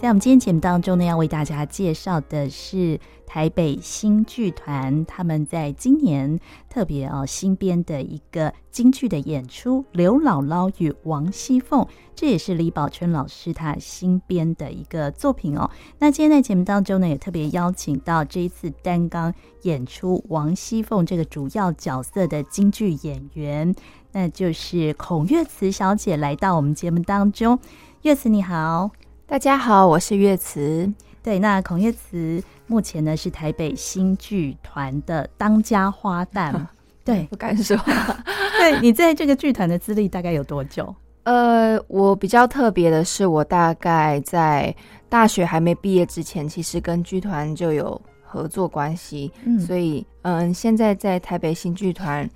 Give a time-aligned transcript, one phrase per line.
[0.00, 6.38] 在我们今天节目当中呢，要为大家介绍的是台北新剧团，他们在今年
[6.70, 11.82] 特别哦新编的一个京剧的演出《刘姥姥与王熙凤》，
[12.14, 15.68] 这也是李宝春老师他新编的一个作品哦。
[15.98, 23.74] 那今天在节目当中呢，也特别邀请到这一次担纲演出王熙凤这个主要角色的京剧演员，
[24.12, 27.58] 那就是孔月慈小姐来到我们节目当中。
[28.02, 28.92] 月慈你好。
[29.30, 30.90] 大家好，我是月慈。
[31.22, 36.50] 对，那孔月慈目前呢是台北新剧团的当家花旦。
[37.04, 37.76] 对，不敢说。
[38.58, 40.94] 对，你在这个剧团的资历大概有多久？
[41.24, 44.74] 呃，我比较特别的是，我大概在
[45.10, 49.30] 大学还没毕业之前，其实跟剧团就有合作关系。
[49.44, 52.26] 嗯，所以嗯，现在在台北新剧团。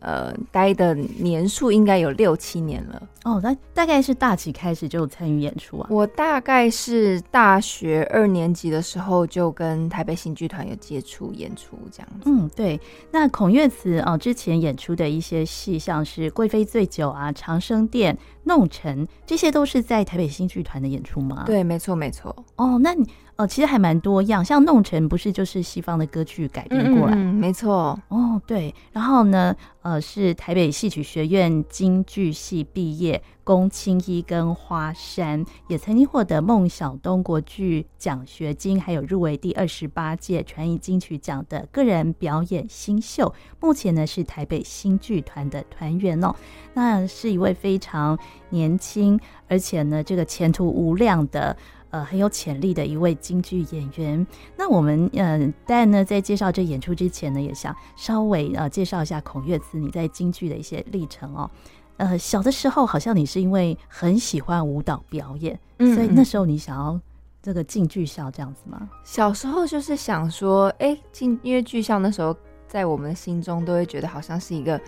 [0.00, 3.40] 呃，待的年数应该有六七年了哦。
[3.42, 5.86] 那大概是大几开始就参与演出啊？
[5.90, 12.30] 我大概是大学二年级的时候就跟台北新剧团有接触演出这样子。
[12.30, 12.80] 嗯，对。
[13.10, 21.44] 那孔月慈啊，之前演出的一些戏，像是《贵妃醉酒》啊，《长生殿》、《弄臣》，这些都是在台北新剧团的演出吗？
[21.44, 22.34] 对，没错，没错。
[22.56, 23.06] 哦，那你。
[23.40, 27.14] 哦，其实还蛮多样，像《弄成》不是就是西方的歌剧改编过来？
[27.14, 27.98] 嗯，没错。
[28.08, 28.74] 哦，对。
[28.92, 43.32] 然后呢，呃，是台北戏曲学院京剧系毕业，龚青一跟花山，也曾经获得孟小冬国剧奖学金，还有入围第二十八届传艺金曲奖的个人表演新秀。
[43.58, 46.34] 目前呢是台北新剧团的团员哦，
[46.74, 48.18] 那是一位非常
[48.50, 51.56] 年轻，而且呢这个前途无量的。
[51.90, 54.26] 呃，很有潜力的一位京剧演员。
[54.56, 61.50] 那我们嗯，但呢，在介绍这演出之前呢，也想稍微呃介绍一下孔月慈你在京剧的一些历程哦。
[61.96, 66.98] 呃，小的时候好像你是因为很喜欢舞蹈表演，嗯嗯，所以那时候你想要
[67.42, 68.88] 这个进剧校这样子吗？
[69.04, 72.34] 小时候就是想说，哎、欸，进因为剧校那时候
[72.66, 74.80] 在我们心中都会觉得好像是一个。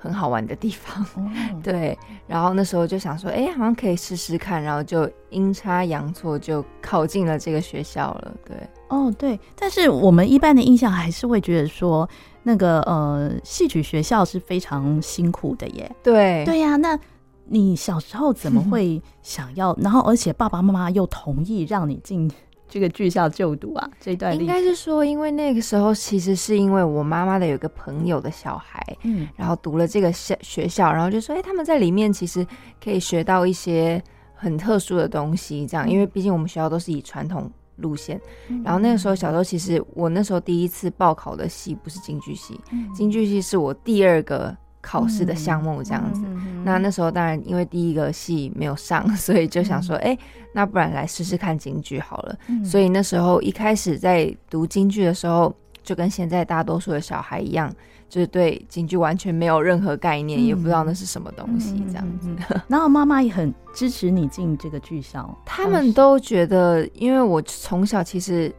[0.00, 1.30] 很好玩的地方，哦，
[1.62, 1.96] 对。
[2.26, 4.62] 然后那时候就想说，哎，好像可以试试看。
[4.62, 8.34] 然后就阴差阳错就考进了这个学校了。
[8.46, 8.56] 对，
[8.88, 9.38] 哦，对。
[9.54, 12.08] 但是我们一般的印象还是会觉得说，
[12.42, 15.90] 那个呃，戏曲学校是非常辛苦的耶。
[16.02, 16.76] 对，对呀。
[16.76, 16.98] 那
[17.44, 19.76] 你小时候怎么 会想要？
[19.80, 22.30] 然后而且爸爸妈妈又同意让你进？
[22.70, 32.46] 这个剧校就读啊，这一段应该是说，因为那个时候其实是因为我妈妈的有个朋友的小孩，嗯，然后读了这个学学校，然后就说，哎，他们在里面其实
[32.82, 34.00] 可以学到一些
[34.32, 38.20] 很特殊的东西，这样，因为毕竟我们学校都是以传统路线，
[38.64, 42.60] 然后那个时候小时候，其实我那时候第一次报考的系不是京剧系，
[42.94, 44.56] 京剧系是我第二个。
[44.80, 46.22] 考试的项目这样子，
[46.64, 50.18] 那那时候当然因为第一个戏没有上， 所以就想说，哎、嗯欸，
[50.54, 52.36] 那不然来试试看京剧好了。
[52.48, 57.70] 嗯、所以那时候一开始在读京剧的时候，就跟现在大多数的小孩一样，
[58.08, 62.28] 就是对京剧完全没有任何概念，嗯、也不知道那是什么东西这样子。
[62.30, 68.50] 嗯嗯嗯、 然后妈妈也很支持你进这个剧校，他们都觉得，因为我从小其实。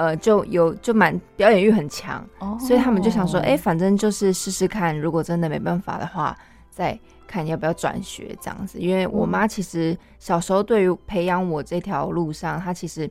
[0.00, 2.58] 呃，就有就蛮表演欲很强，oh.
[2.58, 6.34] 所以他们就想说，哎、欸，反正就是试试看，如果真的没办法的话，
[6.70, 8.78] 再看要不要转学这样子。
[8.78, 13.10] 因为我妈其实小时候对于培养我这条路上，她其实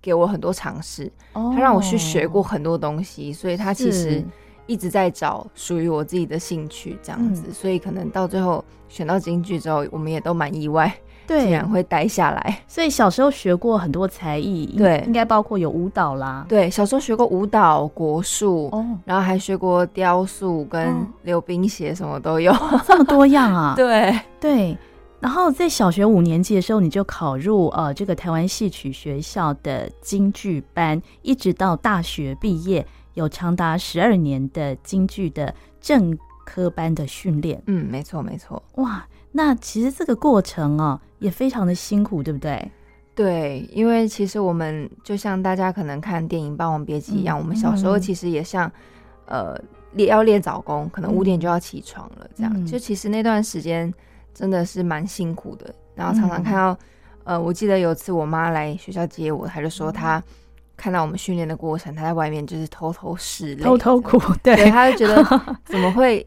[0.00, 1.58] 给我很多尝试，她、oh.
[1.58, 4.24] 让我去学过很多东西，所以她其实
[4.66, 7.52] 一直在找属于我自己的兴趣这样子。
[7.52, 10.90] 所以可能到最后选到京剧之后，我们也都蛮意外。
[11.32, 12.62] 对，竟然会待下来。
[12.68, 16.44] 所以小时候学过很多才艺，对，应该包括有舞蹈啦。
[16.48, 23.74] 对，小时候学过舞蹈、国术，哦，然后还学过雕塑跟溜冰鞋，什么都有，哦，这么多样啊！
[23.76, 24.76] 对对。
[25.20, 32.84] 然后在小学五年级的时候，你就考入呃这个台湾戏曲学校的京剧班，一直到大学毕业，
[33.14, 37.62] 有长达十二年的京剧的正科班的训练。
[37.66, 38.60] 嗯，没错没错。
[38.74, 39.06] 哇。
[39.32, 42.70] 那其实这个过程啊，也非常的辛苦，对不对？
[43.14, 48.70] 对，因为其实我们就像大家可能看电影《霸王别姬》一样，嗯、我们小时候其实也像，
[49.26, 49.54] 呃，
[49.92, 52.52] 练要练早功，可能五点就要起床了，这样。
[52.56, 53.92] 嗯、就其实那段时间
[54.32, 56.72] 真的是蛮辛苦的，然后常常看到，
[57.24, 60.22] 嗯、呃，我记得有次我妈来学校接我，她就说她
[60.76, 65.22] 看到我们训练的过程，她在外面就是偷偷拭泪，偷偷哭，对，对，她就觉得
[65.64, 66.26] 怎么会。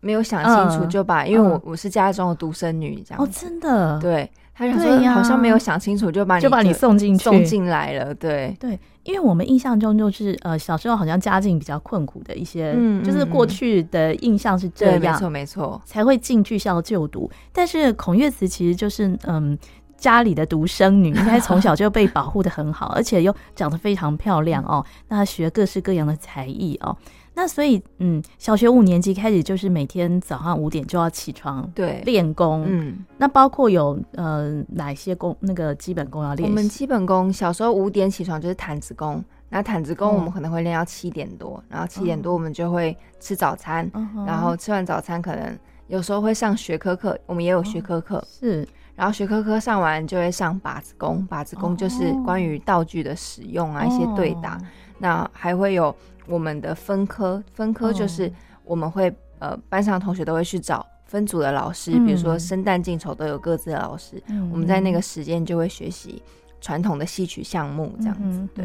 [0.00, 17.30] 没有想清楚就把，嗯、因为我、嗯、我是家中的独生女，这样哦，真的，对，他想说好像没有想清楚就把你就，就把你送进去送进来了，对对，因为我们印象中就是呃小时候好像家境比较困苦的一些，嗯，就是过去的印象是这样，没错没错，才会进剧校就读。
[17.52, 19.58] 但是孔月慈其实就是嗯。
[20.00, 24.82] 家里的独生女，应该从小就被保护的很好， 而且又长得非常漂亮哦。
[25.08, 26.96] 那她学各式各样的才艺哦。
[27.40, 32.66] 那所以，嗯，小学五年级开始就是每天早上五点就要起床，对，练功。
[32.68, 35.34] 嗯，那包括有呃哪些功？
[35.40, 36.46] 那个基本功要练？
[36.46, 39.24] 我们基本功小时候五点起床就是毯子功。
[39.48, 54.60] 那毯子功我们可能会练到七点多，哦、然后七点多我们就会吃早餐，嗯、然后吃完早餐可能有时候会上学科课，我们也有学科课、哦、是，然后学科课上完就会上靶子功，靶子功就是关于道具的使用啊、哦、一些对打，
[54.98, 55.96] 那还会有。
[56.30, 58.32] 我们的分科，分科就是
[58.64, 59.10] 我们会、
[59.40, 64.22] 哦、呃，班上同学都会去找分组的老师，嗯、比如说生旦净丑都有各自的老师。
[64.28, 66.22] 嗯、我们在那个时间就会学习
[66.60, 68.22] 传统的戏曲项目，这样子。
[68.22, 68.64] 嗯、对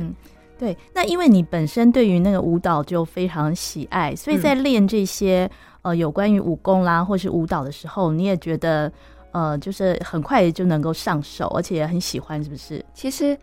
[0.60, 0.78] 对。
[0.94, 5.50] 那因为你本身对于那个舞蹈就非常喜爱，所以在练这些、
[5.82, 8.92] 嗯、呃有关于武功啦或是舞蹈的时候，你也觉得
[9.32, 12.86] 呃就是很快就能够上手，而且也很喜欢，是不是？
[12.94, 13.36] 其实。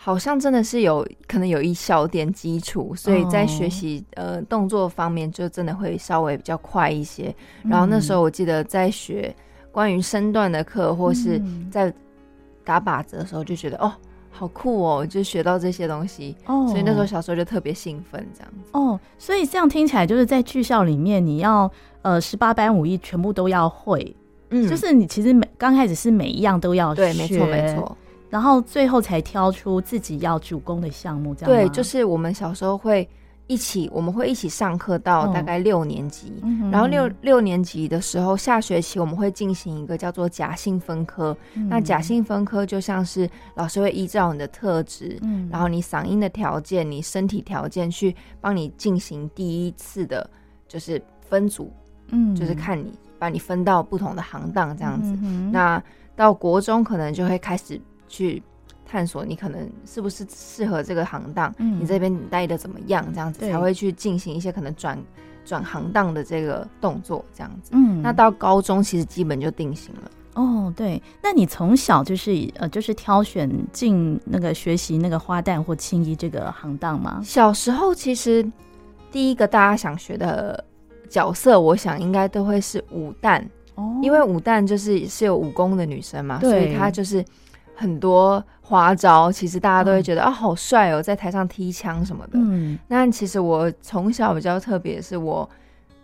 [0.00, 4.24] 好像真的是有可能有一小点基础，所以在学习、oh.
[4.24, 7.34] 呃动作方面就真的会稍微比较快一些。
[7.64, 9.34] 然后那时候我记得在学
[9.72, 11.92] 关于身段的课，或是在
[12.64, 13.92] 打靶子的时候，就觉得、嗯、哦
[14.30, 16.36] 好酷哦，就学到这些东西。
[16.46, 16.68] 哦，oh.
[16.68, 18.70] 所以那时候小时候就特别兴奋，这样子。
[18.72, 19.00] 哦，oh.
[19.18, 21.68] 所以这样听起来就是在剧校里面，你要
[22.02, 24.14] 呃十八般武艺全部都要会。
[24.50, 27.98] 嗯，就是你其实每刚开始是每一样都要学，对，没错没错。
[28.30, 33.08] 然后最后才挑出自己要主攻的项目，这样对，就是我们小时候会
[33.46, 41.34] 一起，我们会一起上课到大概六年级，嗯、然后六六年级的时候，下学期我们会进行一个叫做假性分科。
[41.54, 50.28] 嗯、那假性分科就像是老师会依照你的特质，嗯、然后你嗓音的条件、你身体条件去帮你进行第一次的，
[50.68, 51.72] 就是分组，
[52.08, 55.16] 嗯，就是看你把你分到不同的行当这样子。
[55.22, 55.82] 嗯、那
[56.14, 57.80] 到国中可能就会开始。
[58.08, 58.42] 去
[58.90, 64.98] 探索你可能是不是适合这个行当，嗯、你这边待的怎么样，这样子才会去进行一些可能转
[65.44, 67.70] 转行当的这个动作，这样子。
[67.74, 70.10] 嗯，那到高中其实基本就定型了。
[70.34, 77.20] 哦，对，那你从小就是呃，就是挑选进那个学习那个花旦或青衣这个行当吗？
[77.22, 78.50] 小时候其实
[79.10, 80.64] 第一个大家想学的
[81.10, 83.42] 角色，我想应该都会是武旦，
[83.74, 87.22] 哦，因为武旦就是是有武功的女生嘛，所以她就是。
[87.78, 92.32] 很多花招，其实大家都会觉得、嗯、啊，好帅哦，在台上踢枪什么的。
[92.34, 95.48] 嗯，那其实我从小比较特别，是我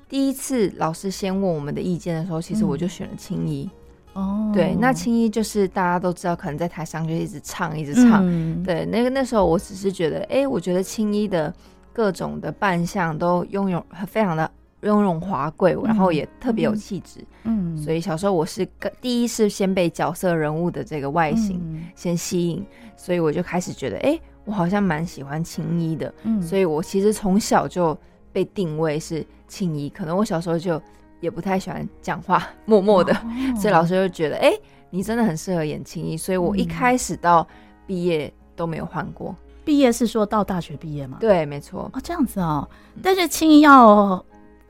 [0.08, 3.68] 第一次老师先问我们的意见的时候，其实我就选了青衣。
[4.12, 8.20] 哦、嗯，对，那青衣就是大家都知道，可能在台上就一直唱，一直唱。
[8.22, 11.52] 嗯、对，那个那时候我只是觉得，哎、欸，我觉得青衣的
[11.92, 14.48] 各种的扮相都拥有非常的。
[14.84, 18.66] 雍容华贵，然后也特别有气质，嗯，所以小时候我是
[19.00, 27.96] 第一是先被角色人物的这个外形先吸引，嗯、所以我就开始觉得，哎、欸，我好像蛮喜欢青衣的，嗯，所以我其实从小就
[28.32, 30.80] 被定位是青衣，可能我小时候就
[31.20, 33.20] 也不太喜欢讲话， 默默的，哦、
[33.58, 34.60] 所以老师就觉得，哎、欸，
[34.90, 37.46] 你真的很适合演青衣，所以我一开始到
[37.86, 41.16] 毕业都没有换过，毕业是说到大学毕业吗？
[41.20, 42.68] 对，没错，哦，这样子哦，
[43.02, 44.24] 但是青衣要。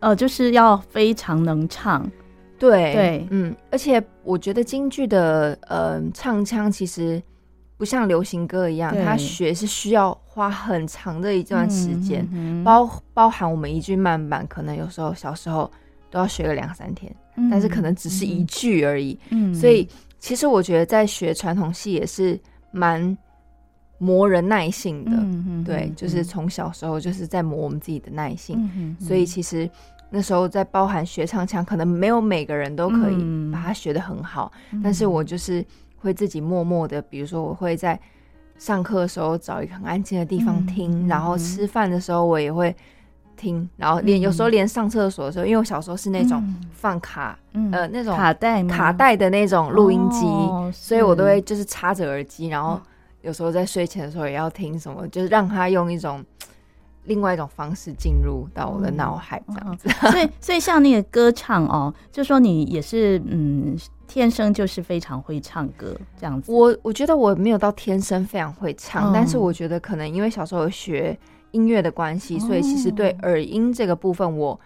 [0.04, 2.02] 呃，就是要非常能唱，
[2.58, 7.23] 对对，嗯，而且我觉得京剧的呃唱腔其实
[7.78, 12.28] 不像流行歌一样，对他学是需要花很长的一段时间，
[12.62, 15.70] 包包含我们一句慢板，可能有时候小时候
[16.11, 22.38] 都要学个两三天，嗯、但是可能只是一句而已，嗯，所以其实我觉得在学传统戏也是
[22.73, 23.16] 蛮
[23.96, 26.23] 磨人耐性的，对，就是。
[26.23, 29.66] 从小时候就是在磨我们自己的耐性，嗯、所以其实。
[30.14, 35.64] 那时候在包含学唱腔，可能没有每个人都可以把它学得很好，嗯、但是我就是
[35.97, 37.99] 会自己默默的，比如说我会在
[38.56, 42.73] 上课的时候找一个很安静的地方听，嗯、然后吃饭的时候我也会
[43.37, 46.40] 听，然后连有时候连上厕所的时候，因为我小时候是那种
[46.71, 52.80] 放卡，嗯、呃那种卡带卡带的那种录音机，哦、所以我都会就是插着耳机，然后
[53.23, 56.25] 有时候在睡前的时候也要听什么，就是让他用一种。
[57.04, 59.88] 另外一种方式进入到我的脑海，这样子。
[59.88, 66.50] 所以，所以像那个歌唱哦，就说你也是嗯，天生就是非常会唱歌这样子。
[66.52, 71.18] 我我觉得我没有到天生非常会唱，但是我觉得可能因为小时候学
[71.50, 74.58] 音乐的关系，所以其实对耳音这个部分，我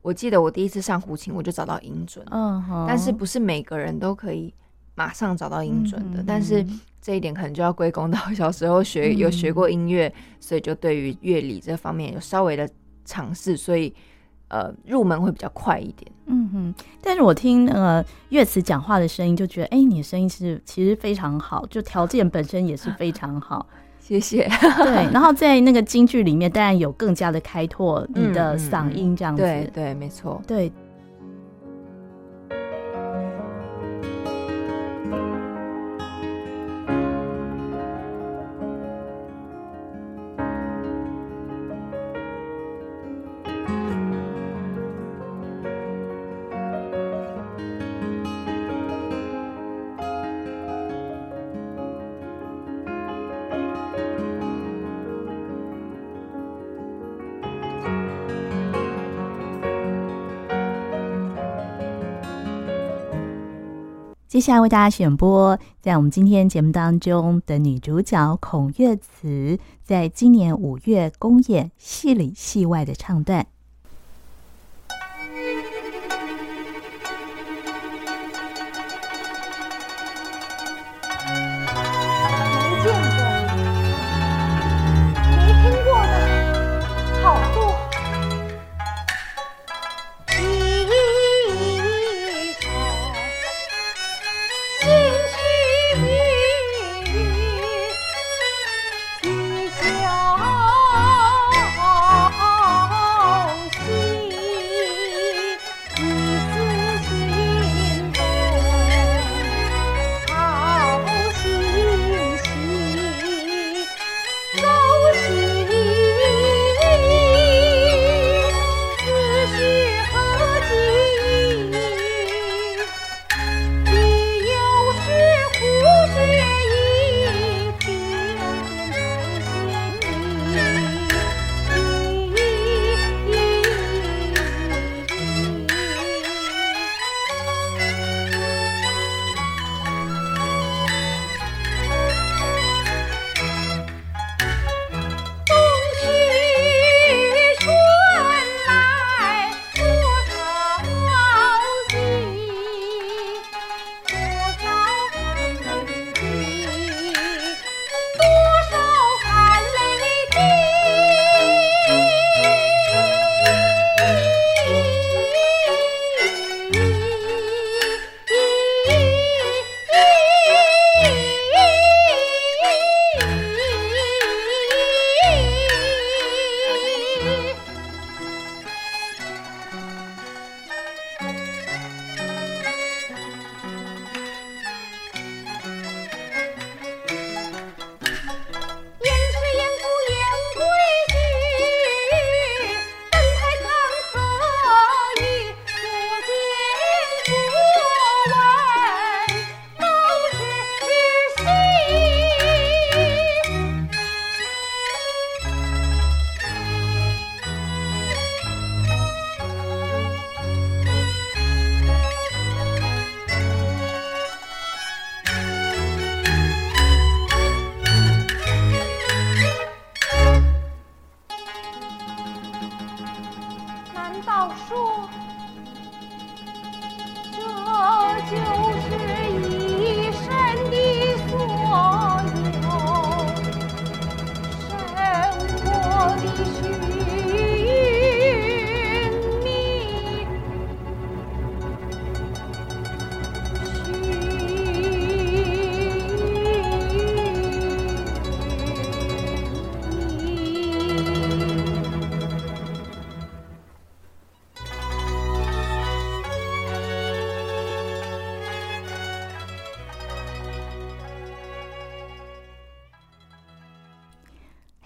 [0.00, 2.24] 我记得我第一次上胡琴，我就找到音准。
[2.30, 4.52] 嗯，但是不是每个人都可以
[4.94, 6.66] 马上找到音准的，但是。
[7.04, 12.68] 这一点可能就要归功到小时候学有学过音乐，嗯、所以就对于乐理这方面有稍微的
[13.04, 13.92] 尝试，所以
[14.46, 16.08] 呃入门会比较快一点。
[16.26, 23.66] 嗯哼，但是我听呃乐词讲话的声音，就觉得哎、欸，你的声音是其实非常好，就条件本身也是非常好。
[23.98, 24.48] 谢谢。
[24.60, 29.42] 对，然后在那个京剧里面，当然有更加的开拓你的嗓音这样子。
[29.42, 30.40] 嗯嗯、对对，没错。
[30.46, 30.70] 对。
[64.42, 73.46] 下来为大家选播，在我们今天节目当中的女主角孔月慈，在今年五月公演戏里戏外的唱段。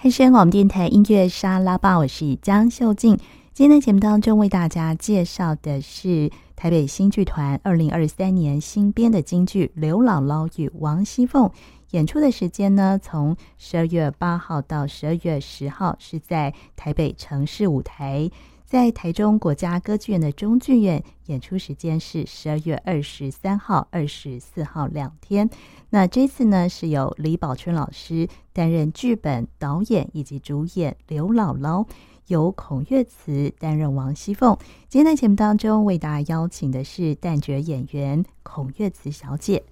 [0.07, 3.19] 汉声广播电台音乐沙拉吧，我是江秀静。
[3.53, 11.49] 今天的节目当中，为大家介绍的是台北新剧团二零二三年新编的京剧《刘姥姥与王熙凤》。
[11.91, 18.31] 演出的时间呢，从十二月八号到十二月十号，是在台北城市舞台。
[18.67, 25.49] 在台中国家歌剧院的中剧院演出时间是十二月二十三号、二十四号两天。
[25.91, 31.87] 那这次呢，是由李宝春老师担任剧本、导演以及主演刘姥姥，
[32.27, 34.59] 由孔月慈担任王熙凤。
[34.89, 39.63] 今天的节目当中，为大家邀请的是旦角演员孔月慈小姐。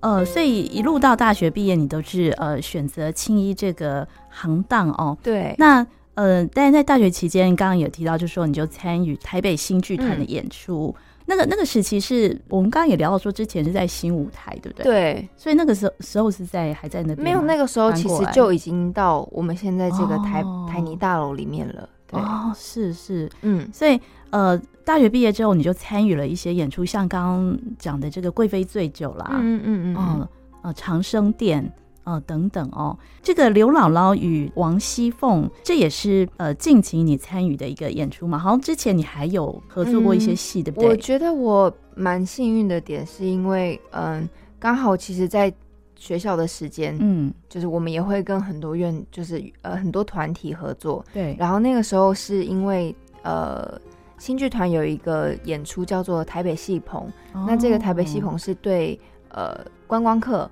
[0.00, 5.16] 呃，所以一路到大学毕业，你都是呃选择青衣这个行当哦。
[5.22, 5.54] 对。
[5.58, 10.94] 那呃，但是在大学期间，刚刚有提到，就是说你就参与台北新剧团的演出。
[10.98, 14.84] 嗯、那个那个时期是我们刚刚也聊到说，之前是在新舞台，对不对？
[14.84, 15.28] 对。
[15.36, 17.22] 所以那个时候时候是在还在那边？
[17.22, 21.88] 没有，那个时候其实就已经到我们现在这个台、哦、台泥大楼里面了。
[22.10, 24.00] 对哦，是是，嗯，所以
[24.30, 24.60] 呃。
[24.82, 30.28] 大学毕业之后，你就参与了一些演出，像刚刚讲的这个《贵妃醉酒》啦，嗯嗯嗯，呃，
[30.62, 32.98] 呃，长生殿，呃，等等哦。
[33.22, 38.36] 这个刘姥姥与王熙凤，这也是呃近期你参与的一个演出嘛？
[38.36, 40.88] 好像之前你还有合作过一些戏，对不对？
[40.88, 45.52] 我觉得我蛮幸运的点，是因为嗯，刚好其实在
[46.00, 51.36] 学校的时间，嗯，就是我们也会跟很多院，就是呃很多团体合作，对。
[51.38, 52.92] 然后那个时候是因为
[53.22, 53.80] 呃。
[54.20, 60.46] 新剧团有一个演出叫做台北戏棚，哦、那这个台北戏棚是对呃观光客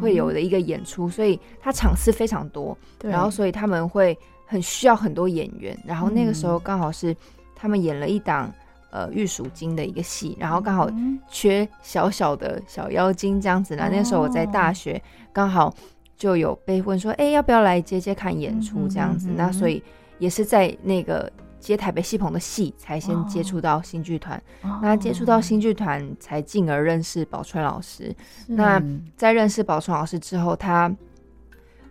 [0.00, 3.10] 会有的一个演出，嗯、所以它场次非常多，对。
[3.10, 4.16] 然后所以他们会
[4.46, 7.12] 很需要很多演员，然后那个时候刚好是
[7.56, 8.48] 他们演了一档
[8.90, 10.90] 呃玉鼠精的一个戏，然后刚好
[11.28, 13.88] 缺小小的小妖精这样子啦。
[13.88, 15.74] 嗯、那时候我在大学刚好
[16.16, 19.28] 就有被问说，哎、欸，要不要来接接看演出这样子？
[19.30, 19.82] 嗯、那所以
[20.18, 21.30] 也是在那个。
[21.60, 24.42] 接台北戏棚的戏，才先接触到新剧团。
[24.62, 28.04] 哦、那接触到新剧团，才进而认识宝川老师。
[28.46, 28.82] 是那
[29.14, 30.90] 在认识宝川老师之后，他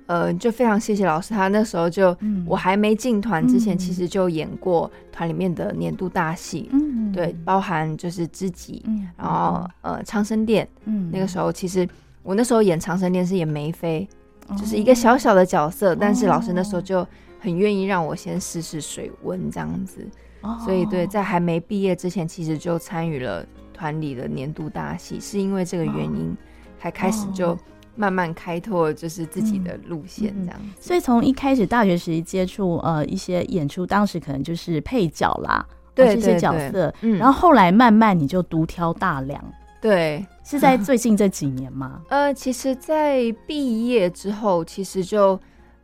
[0.10, 1.36] 呃就非常谢谢老师。
[1.36, 6.68] 他那时候就、嗯、我还没进团之前，其实就演过团里面的年度大戏。
[6.74, 10.68] 嗯，对，包含就是知己，嗯、然后呃长生殿。
[10.86, 11.88] 嗯，那个时候其实
[12.24, 14.10] 我那时候演长生殿是演梅妃，
[14.48, 17.08] 哦、就是一个小小的角色，但是老师那时候就。
[17.42, 20.06] 很愿意让我先试试水温这样子
[20.42, 20.60] ，oh.
[20.60, 26.36] 所以对，在还没毕业之前，其实就参与了团里的年度大戏，是因为这个原因，
[26.78, 27.58] 才开始就
[28.00, 30.82] 慢慢开拓就是自己的路线这样子。
[30.88, 39.44] 所以从一开始大学时期接触呃一些演出，当时可能就是配角啦，对这些角色，嗯，然后后来慢慢你就独挑大梁，
[39.82, 42.02] 对，是在最近这几年吗？
[42.10, 45.38] 呃，其实，在毕业之后，其实就。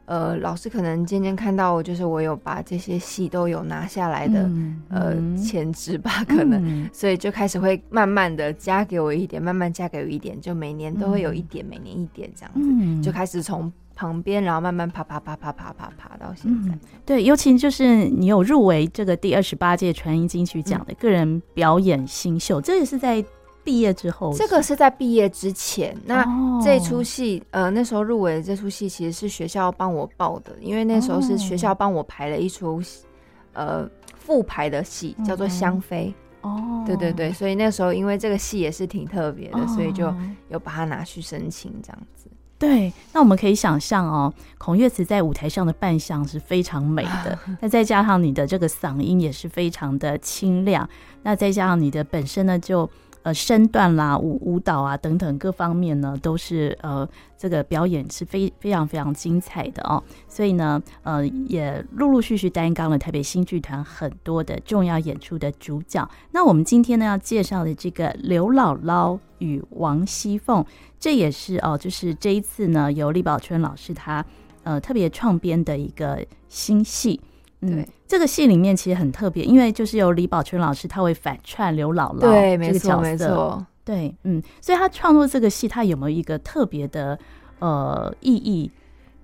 [0.05, 16.69] 呃，老师可能渐渐看到我，就是我有把这些戏都有拿下来的，嗯、呃，潜质吧，可能，嗯、所以就开始会慢慢的加给我一点，慢慢加给我一点，就每年都会有一点，嗯、每年一点这样子，嗯、就开始从旁边，然后慢慢爬爬爬爬爬爬爬到现在。
[16.75, 23.25] 嗯、对，尤其就是你有入围这个第二十八届传音金曲奖的个人表演新秀，嗯、这也是在。
[23.65, 25.97] 毕业之后，这个是在毕业之前。
[26.05, 26.23] 那
[26.63, 32.79] 这出戏，哦、呃，那时候入围的这出戏其实是学校帮我报的，因为那时候是学校帮我排了一出，
[33.53, 36.13] 呃，复排的戏，叫做《香妃》。
[36.47, 40.13] 哦，对对对，所以那时候因为这个戏也是挺特别的，哦、所以就
[40.49, 42.29] 有把它拿去申请这样子。
[42.59, 50.87] 对，那我们可以想象哦，孔月慈在舞台上的扮相是非常美的， 那再加上你的这个嗓音也是非常的清亮，
[51.23, 52.87] 那再加上你的本身呢就。
[53.25, 60.01] 呃，身段啦、舞舞蹈啊等等各方面呢，都是呃这个表演是非非常非常精彩的哦。
[60.27, 66.07] 所以呢，呃，也陆陆续续担纲了台北新剧团很多的重要演出的主角。
[66.33, 70.63] 那我们今天呢要介绍的这个刘姥姥与王熙凤，
[70.99, 74.23] 这也是哦，就是这一次呢由李宝春老师他
[74.61, 77.19] 呃特别创编的一个新戏。
[77.67, 87.17] 对、嗯，这个戏里面其实很特别，因为就是由李宝春老师他会反串刘姥姥对，没错，没错，对，嗯，所以他创作这个戏，他有没有一个特别的
[87.59, 88.71] 呃意义？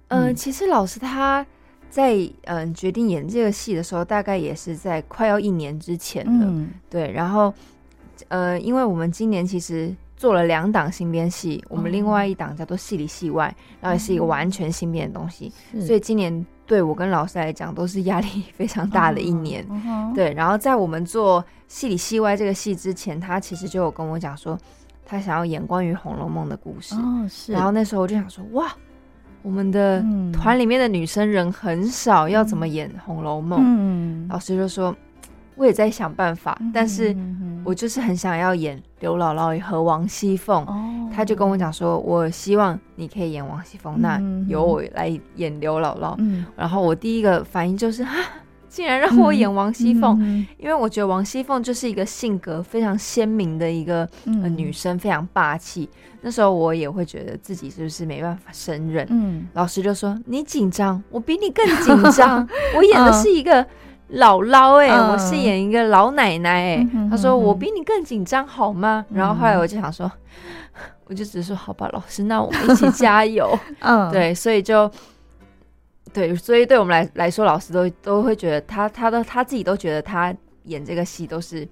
[0.10, 1.46] 嗯、呃，其实老师他
[1.90, 7.54] 在嗯、呃、决定演这个戏的时候，大概也是在快要一年之前了，嗯、对，然后
[8.28, 16.46] 呃，因为我们今年其实做了两档新编戏，我们另外一档叫做戏里戏外，嗯、然后也是一个完全新编的东西，是所以今年。
[16.68, 19.62] 对我跟老师来讲，都是压力非常大的一年。
[19.68, 20.16] Uh huh.
[20.16, 24.58] 对，然后在我们做戏里戏外这个戏之前，他其实就有跟我讲说，
[25.06, 26.96] 他想要演关于《红楼梦》的故事。
[26.96, 27.52] Oh, 是。
[27.52, 28.72] 然后那时候我就想说，哇，
[29.42, 33.60] 我们的团里面的女生人很少，要怎么演《红楼梦》？
[33.66, 34.28] 嗯。
[34.30, 34.96] 老师就说。
[35.62, 37.16] 我也在想办法，但是
[37.64, 40.66] 我就是很想要演刘姥姥和王熙凤。
[40.66, 46.16] 哦，他就跟我讲说，我希望你可以演王熙凤，那由我来演刘姥姥。
[46.18, 48.12] 嗯，然后我第一个反应就是，啊，
[48.68, 50.20] 竟然让我演王熙凤，
[50.58, 55.88] 因为我觉得王熙凤就是一个性格非常鲜明的一个女生，非常霸气。
[56.22, 59.06] 那时候我也会觉得自己是不是没办法胜任。
[59.12, 62.50] 嗯，老师就说你紧张，我比你更紧张。
[62.76, 63.64] 我演的是一个。
[64.14, 66.88] 姥姥哎、欸，嗯、我饰演一个老奶奶哎、欸。
[66.94, 70.12] 嗯”他说：“我比你更紧张好吗？”嗯、然后后来我就想说，
[71.06, 73.58] 我就只是说：“好吧，老师，那我们一起加油。
[73.80, 74.90] ”嗯，对，所以就
[76.14, 81.68] 对，所以对我们来来说，老师都都会觉得他他都他自己都觉得他演这个戏都是。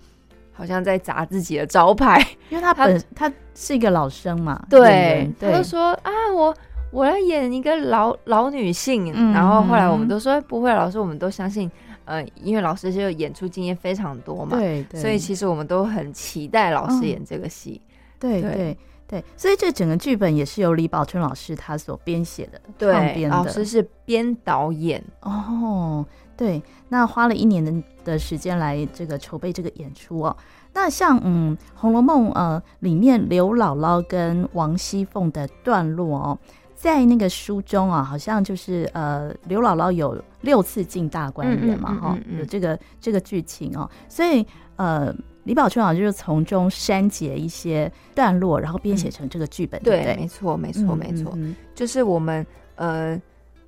[0.51, 2.19] 好像在砸自己的招牌，
[2.51, 6.53] 因为他本他，他是一个老生嘛，对，对他就说啊，我
[6.91, 11.71] 我要演一个老老女性，嗯、然后后来我们都说不会，老师我们都相信，
[12.09, 26.05] 呃，因为老师就演出经验非常多嘛，对，对所以其实我们都很期待老师演这个戏，嗯、对对对，对，所以这整个剧本也是由李宝春老师他所编写的，对，老师是编导演哦。
[26.35, 27.73] 对，那花了一年的
[28.05, 30.37] 的时间来这个筹备这个演出哦。
[30.73, 36.39] 那像嗯《红楼梦》呃里面刘姥姥跟王熙凤的段落哦，
[36.79, 43.89] 在那个书中啊，好像就是呃刘姥姥有六次进大观园嘛哈，有这个这个剧情哦。
[44.07, 44.45] 所以
[44.77, 45.13] 呃
[45.43, 50.15] 李宝春老师就是从中删节一些段落，然后编写成这个剧本，嗯、对不对？
[50.15, 53.21] 没错，没错，没错，嗯、就是我们呃。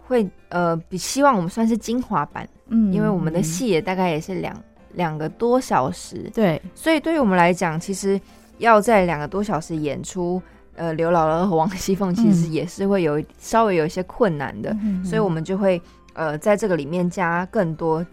[0.03, 4.53] 会呃，比希望我们算是精华版，嗯，因为我们的戏也大概也是两
[4.95, 8.19] 两个多小时，对，所以对于我们来讲，其实
[8.57, 10.41] 要在两个多小时演出，
[10.75, 15.81] 呃，刘姥姥和王熙凤其实也是会有、嗯、稍微有一些困难的，嗯、所以我们就会
[16.13, 18.05] 呃在这个里面加更多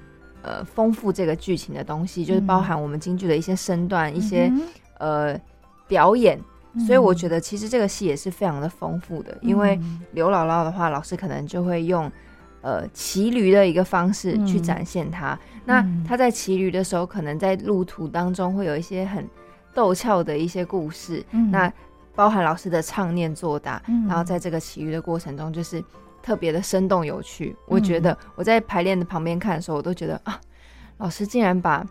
[0.43, 4.53] 呃丰富这个剧情的东西，就是包含我们京剧的一些身段、嗯、一些
[4.99, 5.39] 呃
[5.87, 6.39] 表演。
[6.87, 9.81] 所以我觉得其实这个戏也是非常的丰富的，因为
[10.13, 12.13] 刘姥姥的话，老师可能就会用
[12.61, 15.33] 呃骑驴的一个方式去展现她。
[15.33, 19.27] 嗯、那她在骑驴的时候，可能在路途当中会有一些很
[19.75, 21.25] 逗俏的一些故事。
[21.33, 21.73] 嗯、那
[22.19, 25.81] 包含老师的唱念作答，嗯、然后在这个其余的过程中，就是
[26.21, 27.51] 特别的生动有趣。
[27.51, 30.41] 嗯、我觉得我在排练的旁边看的时候，我都觉得啊，
[30.97, 31.87] 老师竟然把。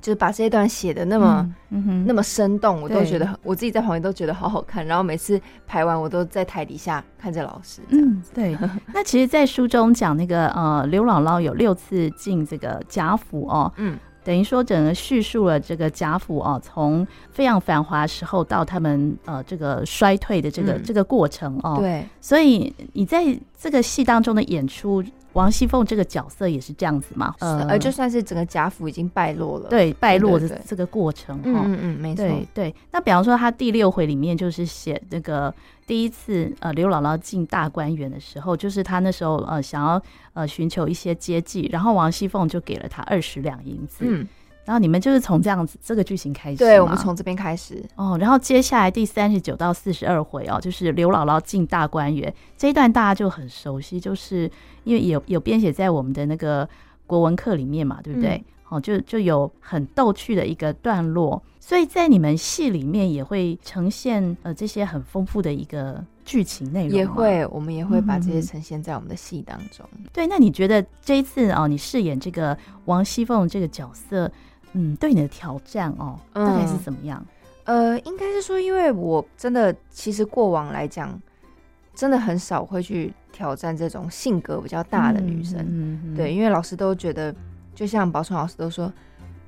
[0.00, 4.84] 就是把这一段写的那么、嗯嗯、那么生动，我都觉得我自己在旁边都觉得好好看。
[4.84, 7.80] 然后每次排完，我都在台底下看着老师。
[7.88, 8.54] 嗯，对。
[8.92, 21.76] 那其实，在书中讲那个呃，刘姥姥有六次进这个贾府哦，嗯，等于说整个叙述了这个贾府啊，从非常繁华时候到他们呃这个衰退的这个、嗯、这个过程哦。
[21.78, 22.04] 对。
[22.20, 25.04] 所以你在这个戏当中的演出。
[25.34, 27.34] 王熙凤这个角色也是这样子嘛？
[27.40, 31.62] 呃，而就算是整个贾府已经败落了，对，败落的这个过程哈。
[31.64, 32.24] 嗯嗯，没错。
[32.24, 35.54] 对对，那比方说他第六回里面就是写那个
[35.86, 44.04] 第一次呃刘姥姥进大观园的时候，就是他那时候呃想要呃寻求一些接济，然后王熙凤就给了他二十两银子。
[44.08, 44.26] 嗯。
[44.64, 48.16] 然后你们就是从这样子这个剧情开始，对，我们从这边开始哦。
[48.18, 54.50] 然后接下来第三十九到四十二回哦，就是刘姥姥进大观园这一段，大家就很熟悉，就是
[54.84, 56.66] 因为有有编写在我们的那个
[57.06, 58.42] 国文课里面嘛，对不对？
[58.70, 69.86] 哦，就就有很逗趣的一个段落，所以在你们戏里面也会呈现呃这些很丰富的一个剧情内容，也会我们也会把这些呈现在我们的戏当中。
[69.98, 74.32] 嗯、对，那你觉得这一次哦，你饰演这个王熙凤这个角色？
[74.74, 77.24] 嗯，对你的挑战哦，大概是怎么样？
[77.64, 81.18] 嗯、呃，应该是说，因为我真的其实过往来讲，
[81.94, 85.58] 真的很少会去挑战这种性格比较大的女生。
[85.60, 87.34] 嗯嗯嗯、对，因为老师都觉得，
[87.74, 88.92] 就像宝春老师都说，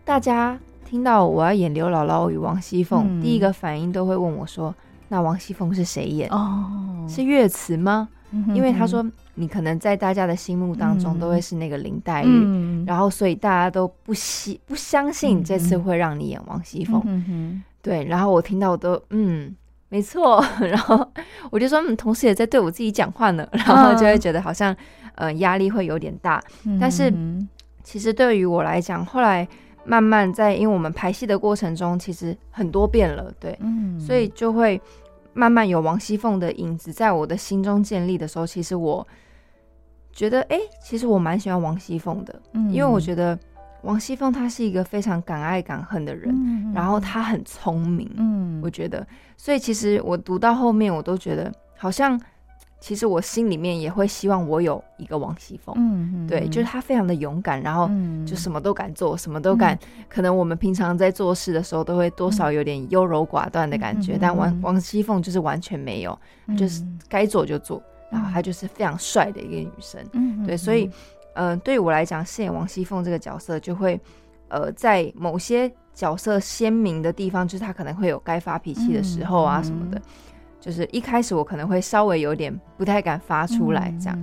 [0.05, 4.75] 大家听到我要演刘姥姥与王熙凤，嗯、第一个反应都会问我说
[5.09, 6.31] ：“那王熙凤是谁演？
[6.31, 8.09] 哦，是岳慈吗？”
[8.55, 9.05] 因为他说。
[9.39, 18.03] 你可能在大家的心目当中都会是那个林黛玉，嗯、然后所以大家都不希不相信这次会让你演王熙凤，嗯、对。
[18.07, 19.55] 然后我听到我都嗯，
[19.91, 20.43] 没错。
[20.59, 21.07] 然后
[21.51, 23.47] 我就说，嗯，同时也在对我自己讲话呢。
[23.53, 24.75] 然后就会觉得好像
[25.17, 26.43] 呃压力会有点大。
[26.65, 27.13] 嗯、但是
[27.85, 29.47] 其实对于我来讲，后来
[29.85, 34.81] 慢慢在因为我们排戏的过程中，其实很多遍了，对，嗯、所以就会
[35.35, 39.07] 慢慢有王熙凤的影子在我的心中建立的时候，其实我。
[40.17, 43.39] 觉得哎、欸，其实我蛮喜欢王熙凤的，嗯，因为我觉得
[43.83, 52.19] 王熙凤她是一个非常敢爱敢恨的人，嗯、然后她很聪明，嗯，我觉得，所以其实我读到后面，我都觉得好像，
[52.81, 57.91] 其实我心里面也会希望我有一个王熙凤，嗯，对，就是她非常的勇敢，然后
[58.27, 66.19] 就什么都敢做，什么都敢，嗯、可能我们平常在做事的时候都会多少有点优柔寡断的感觉，嗯、但王王熙凤就是完全没有，
[66.57, 67.83] 就是该做就做。
[68.11, 70.91] 然后她就是非常帅的一个女生，嗯，对，所以，
[71.35, 74.01] 呃，对于我来讲，饰演王熙凤这个角色，就会，
[74.49, 80.01] 呃，在某些角色鲜明的地方，就是她可能会有该发脾气的时候啊什么的，
[80.61, 84.19] 就是一开始我可能会稍微有点不太敢发出来这样，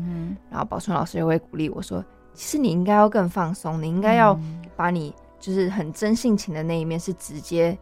[0.49, 4.39] 然后宝春老师又会鼓励我说：“其实你应该要更放松，你应该要
[4.75, 7.77] 把你就是很真性情的那一面是直接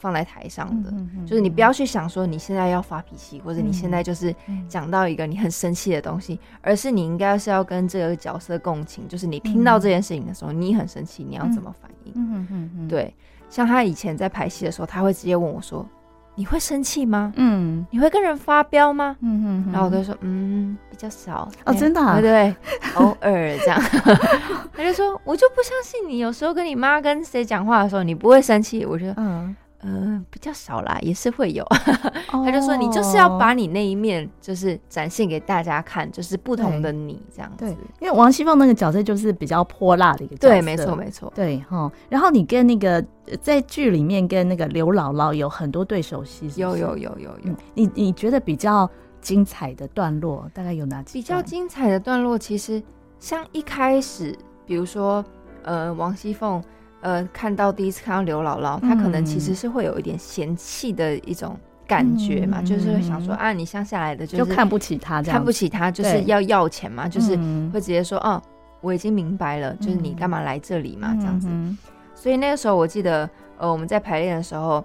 [0.00, 4.34] 放在台上的，嗯、就是你不要去想说你现在要发脾气，或者你现在就是
[4.66, 12.12] 讲到一个你很生气的东西，嗯、而是你应该是要跟这个角色共情，就是你听到这件事情的时候，你很生气，你要怎么反应？
[12.16, 13.14] 嗯嗯嗯，对。
[13.50, 15.84] 像他以前在排戏的时候，他会直接问我说
[16.36, 17.32] ：“你会生气吗？
[17.34, 22.56] 嗯，你会跟人发飙吗？”嗯嗯，然后我就说：“嗯，比较少哦，真的，对对，
[22.94, 23.80] 偶尔这样。
[24.72, 29.56] ”他就说：“我就不相信你，有时候跟你妈跟谁讲话的时候，你不会生气。”我觉得，嗯。
[29.82, 31.64] 呃，比较少啦，也是会有。
[32.28, 37.64] 他就说，你就是要把你那一面，就是展现给大家看，就是不同的你这样子。
[37.64, 40.48] 对，因为王熙凤那个角色就是比较泼辣的一个角色。
[40.48, 41.32] 对，没错，没错。
[41.34, 43.02] 对哈，然后你跟那个
[43.40, 47.54] 在剧里面跟那个刘姥姥有很多对手戏，有有有有有。
[47.72, 48.88] 你你觉得比较
[49.22, 51.20] 精彩的段落大概有哪几？
[51.20, 52.82] 比较精彩的段落，其实
[53.18, 55.24] 像一开始，比如说
[55.62, 56.62] 呃，王熙凤。
[57.00, 67.36] 呃，看到第一次看到刘姥姥，她可能其实是会有一点嫌弃的一种感觉嘛，嗯、就是会想说啊，你乡下来的就是就看不起她，看不起她就是要要钱嘛，就是
[67.72, 68.42] 会直接说哦、啊，
[68.82, 71.48] 我已经明白了，就是你干嘛来这里嘛，嗯、这样子。
[72.14, 74.84] 所以那个时候我记得，呃，我们在排练的时候，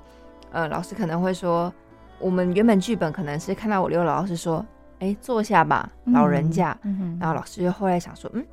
[0.51, 1.71] 呃，老师可能会说，
[2.17, 4.65] 我们原本剧本可能是看到我刘姥姥是说，
[4.99, 6.77] 哎、欸，坐下吧，老人家，
[7.19, 8.45] 然后老师就后来想说，嗯。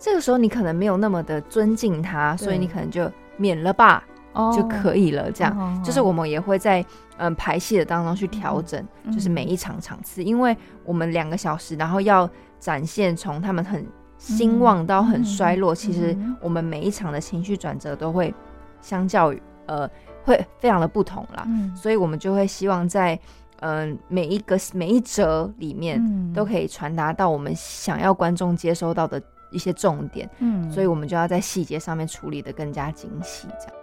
[0.00, 5.30] 这个时候你可能没有那么的尊敬他，所以你可能就免了吧，oh, 就可以了。
[5.30, 5.84] 这样、oh, oh.
[5.84, 6.82] 就是我们也会在
[7.18, 9.14] 嗯排戏的当中去调整，mm hmm.
[9.14, 13.86] 就是每一场场次，因为我们两个小时，然后要展现从他们很
[14.16, 15.86] 兴旺到很衰落，mm hmm.
[15.86, 18.34] 其实我们每一场的情绪转折都会
[18.80, 19.86] 相较于呃
[20.24, 21.44] 会非常的不同啦。
[21.46, 21.76] Mm hmm.
[21.76, 23.20] 所以我们就会希望在
[23.60, 29.22] 嗯、呃、每一个每一折里面都可以传达到我们想要观众接收到的。
[29.50, 33.74] 一些重点，嗯，所以我们就要在细节上面处理的更加精细，这样。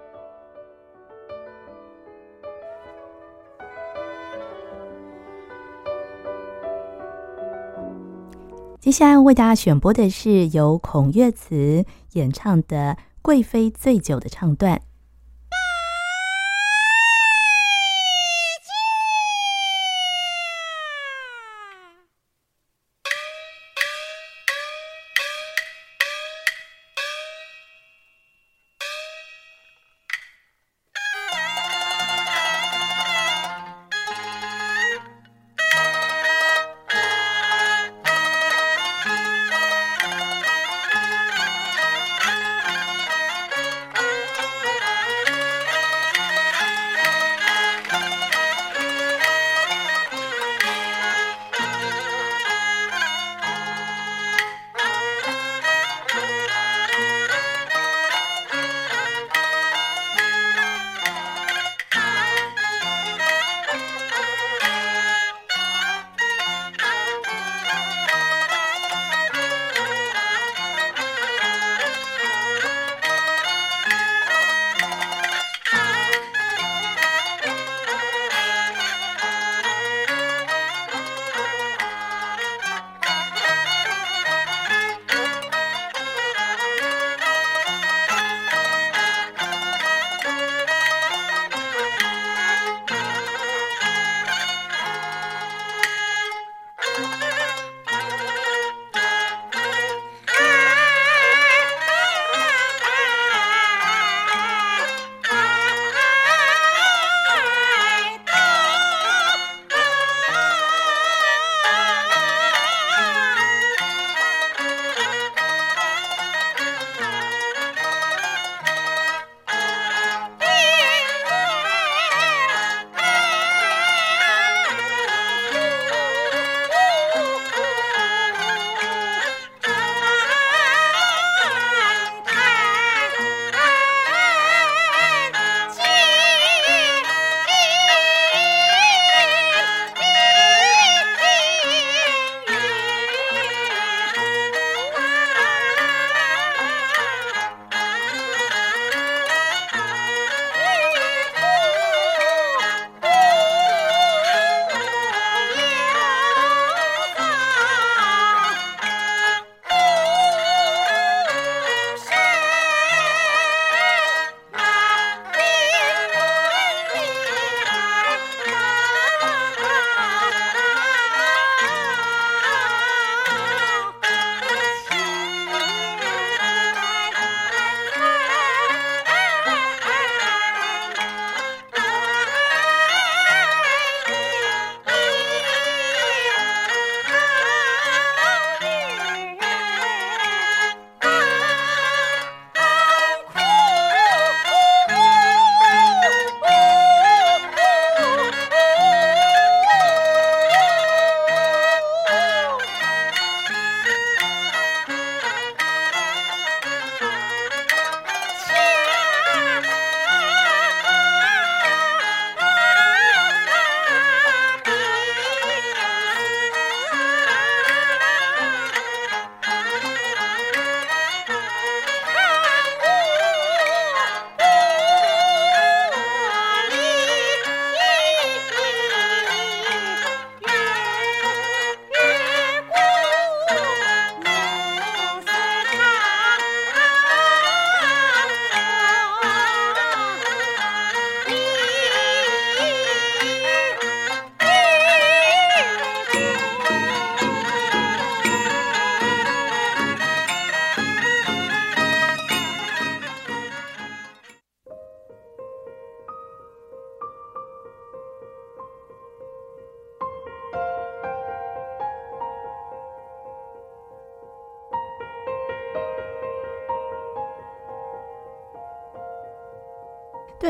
[8.79, 14.79] 接下来为大家选播的是由孔月慈演唱的《贵妃醉酒》的唱段。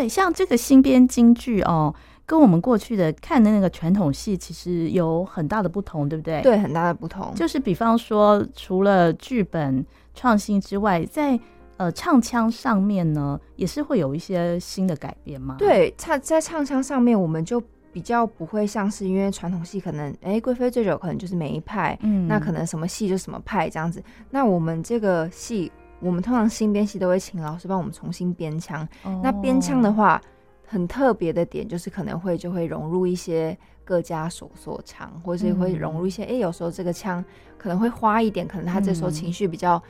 [0.07, 1.93] 对，像这个新编京剧哦，
[2.25, 6.41] 跟我们过去的看的那个传统戏其实有很大的不同，对不对？
[6.41, 7.33] 对，很大的不同。
[7.35, 11.39] 就是比方说，除了剧本创新之外，在
[11.77, 15.55] 呃唱腔上面呢，也是会有一些新的改变吗？
[15.59, 24.03] 对，唱在唱腔上面，我们就比较不会像是因为传统戏可能，哎，贵妃醉酒可能就是每一派，嗯，那可能什么戏就什么派这样子。
[24.29, 25.71] 那我们这个戏。
[25.99, 28.87] 我们通常新编戏都会请老师帮我们重新编腔。
[29.03, 29.13] Oh.
[29.23, 30.21] 那编腔的话，
[30.65, 37.23] 很特别的点就是可能会就会融入一些各家所所长，或者是会融入一些哎、嗯，有时候这个腔
[37.57, 39.81] 可能会花一点，可能他这时候情绪比较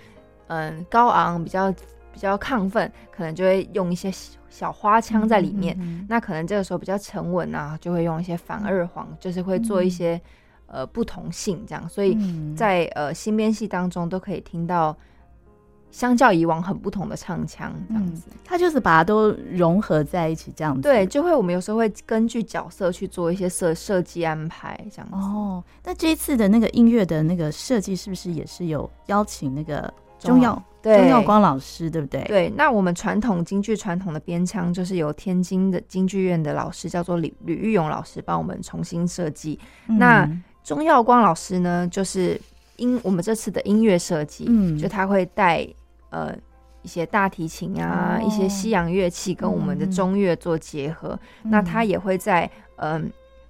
[0.48, 1.72] 嗯高昂，比较
[2.14, 4.10] 比较亢奋，可能就会用一些
[4.50, 5.78] 小花腔在里面。
[6.08, 10.16] 那可能这个时候比较沉稳啊，就会用一些反二黄，就是会做一些、
[10.68, 11.90] 嗯、呃不同性这样。
[11.90, 12.18] 所以
[12.56, 14.96] 在呃新编戏当中都可以听到。
[15.90, 20.82] 相较以往很不同的唱腔，这样子，他、嗯、就是把它都融合在一起，这样子。
[20.82, 25.16] 对，就会我们有时候会根据角色去做一些设设计安排，这样子。
[25.16, 32.22] 哦，那这一次的那个音乐的那个设计，是不是也是有邀请那个钟耀钟耀光老师，对不对？
[32.26, 39.98] 对，那我们传统京剧传统的编腔，就是由天津的京剧院的老师叫做吕吕玉勇老师帮我们重新设计、嗯。
[39.98, 40.30] 那
[40.64, 42.40] 钟耀光老师呢，就是。
[42.78, 45.68] 音我们这次的音乐设计，嗯，就他会带
[46.10, 46.34] 呃
[46.84, 51.20] 一些大提琴啊，哦、一些西洋乐器跟我们的中乐做结合。
[51.44, 53.02] 嗯、那他也会在嗯、呃，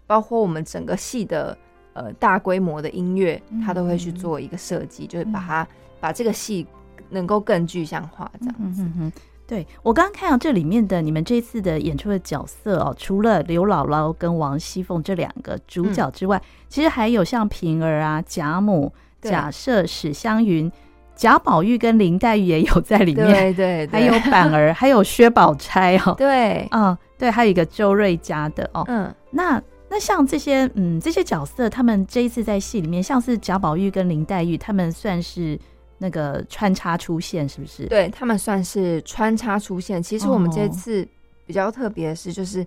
[0.08, 1.56] 包括我们整个戏的
[1.94, 5.68] 呃大规模的音乐，他都会去做一个设计，嗯、就是把它、嗯、
[6.00, 6.66] 把这个戏
[7.10, 8.82] 能够更具象化这样子。
[8.82, 9.12] 嗯哼哼
[9.46, 18.92] 对，我刚刚看到这里面的你们这次的演出的角色哦，除了刘姥姥跟王熙凤这两个主角之外，嗯、其实还有像平儿啊、贾母。
[19.21, 20.71] 贾赦、史湘云、
[21.15, 35.60] 贾宝玉跟林黛玉也有在里面，对对，对，还有板儿，还有薛宝钗哦，对，嗯，对，还有一个周瑞家的哦，嗯，那那像这些嗯这些角色，他们这一次在戏里面，像是贾宝玉跟林黛玉，他们算是
[35.97, 37.86] 那个穿插出现，是不是？
[37.88, 40.01] 对，他们算是穿插出现。
[40.01, 41.08] 其实我们这次
[41.45, 42.62] 比较特别的是，就是、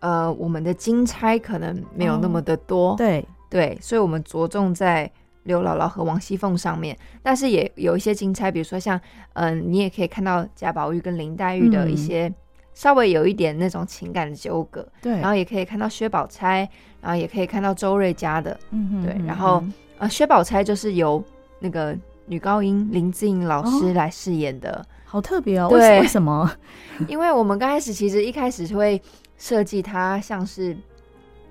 [0.00, 3.26] 哦、呃，我们的金钗可能没有那么的多，哦、对。
[3.48, 5.10] 对，所以我们着重在。
[5.44, 8.98] 刘姥姥和王熙凤上面，但是也有一些金钗，比如说像，
[9.34, 12.32] 嗯、呃，你也可以看到贾宝玉跟林黛玉的一些
[12.74, 16.68] 稍微有一点那种情感的纠葛，对、嗯，然后也可以看到薛宝钗，
[17.00, 19.62] 然后也可以看到周瑞家的，嗯哼，对，然后
[19.98, 21.22] 呃，薛宝钗就是由
[21.60, 26.50] 那个女高音林志颖老师来饰演的，哦、好特别哦，对，为什么？
[27.06, 29.00] 因为我们刚开始其实一开始就会
[29.36, 30.76] 设计她像是。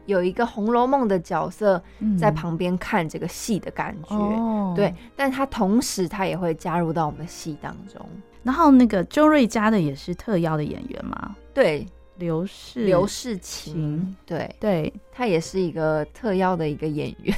[0.06, 1.82] 有一个《红楼梦》的角色
[2.20, 8.06] 在旁边看这个戏的感觉，嗯，对，但他同时他也会加入到我们的戏当中。
[8.44, 11.36] 然后那个周瑞家的也是特邀的演员吗？
[11.54, 11.88] 对，
[12.18, 14.54] 刘世刘世琴，对。
[14.60, 17.36] 对，他也是一个特邀的一个演员。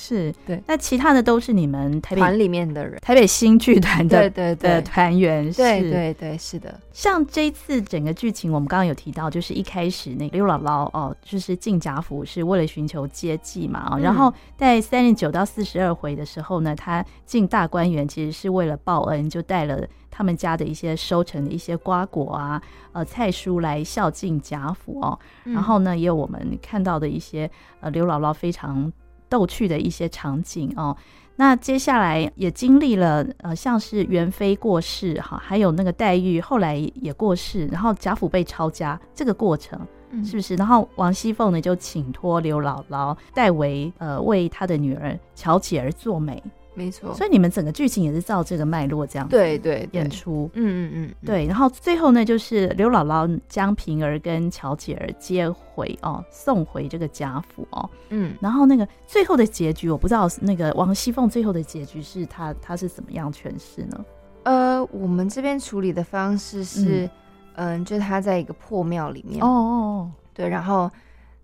[0.00, 0.32] 是。
[0.46, 4.70] 对，那其他的都是你们台北团里面的人，台北新剧团的对对对。
[4.70, 6.80] 的团员，对对对，是的。
[6.92, 28.92] 像这一次整个剧情，我们刚刚有提到，就是一开始那个刘姥姥哦，就是进贾府是为了寻求接济嘛，哦、嗯，然后在三十九到四十二回的时候呢，他进大观园其实是为了报恩，就带了他们家的一些收成的一些瓜果啊，呃，菜蔬来孝敬贾府哦、嗯，然后呢，也有我们看到的一些呃刘姥姥非常。
[29.28, 30.96] 逗趣的一些场景哦，
[31.36, 39.78] 那接下来也经历了呃，像是元妃过世哈，还有那个黛玉后来也过世，然后贾府被抄家这个过程，
[40.24, 40.54] 是不是？
[40.56, 46.42] 然后王熙凤呢就请托刘姥姥代为呃为她的女儿巧姐儿做媒。
[46.78, 51.44] 没错，所以你们整个剧情也是照这个脉络这样子对对演出，嗯嗯嗯，对。
[51.44, 58.32] 然后最后呢，就是刘姥姥将平儿跟巧姐儿接回哦，送回这个贾府哦，嗯。
[58.40, 64.04] 然后那个最后的结局，我不知道那个王熙凤最后的结局是她她是怎么样诠释呢？
[64.44, 67.10] 呃，我们这边处理的方式是，
[67.54, 70.88] 嗯，呃、就她在一个破庙里面哦哦，对，然后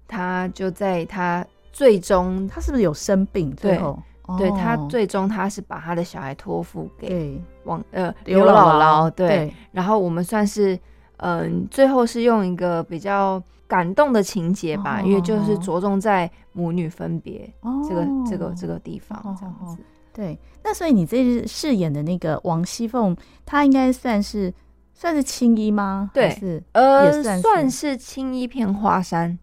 [0.06, 3.52] 她就在她最终，她是不是有生病？
[3.56, 3.98] 最后。
[4.38, 10.74] 对，他最终他是把他的小孩托付给王呃刘姥姥，对，然后我们算是
[11.18, 19.76] 嗯、呃，最后是用一个比较感动的情节吧，哦、因为就是着重在母女分别、哦、这个这个这个地方这样子。
[20.12, 24.52] 对，那所以你这次饰演的那个王熙凤，她应该算是
[24.94, 26.10] 算是青衣吗？
[26.14, 29.38] 对，是呃，算是青衣片花衫。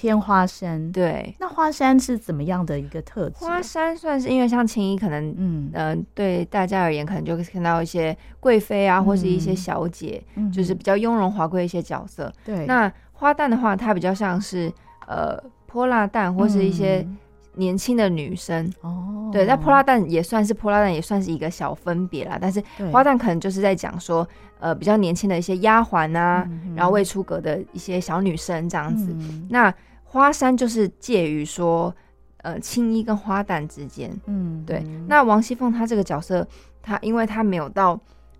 [0.00, 0.90] 偏花山。
[0.92, 3.44] 对，那花山是怎么样的一个特质？
[3.44, 12.32] 花山算是因为像青衣，可能嗯呃，对大家而言，可能就会看到一些贵妃啊，或是一些小姐，嗯、就是比较雍容华贵的一些角色。
[12.42, 14.72] 对，那花旦的话，它比较像是
[15.06, 17.06] 呃泼辣旦或是一些。
[17.54, 22.38] 年轻的女生哦，对，那泼辣旦也算是泼辣旦，也算是一个小分别啦。
[22.40, 24.26] 但是花旦可能就是在讲说，
[24.60, 29.12] 呃，比较年轻的一些丫鬟啊，嗯、然后未出阁的一些小女生这样子。
[29.18, 29.74] 嗯、那
[30.10, 31.94] 花山就是介于说，
[32.38, 34.10] 呃，青衣跟花旦之间。
[34.26, 34.84] 嗯，对。
[35.06, 36.46] 那王熙凤她这个角色，
[36.82, 37.98] 她因为她没有到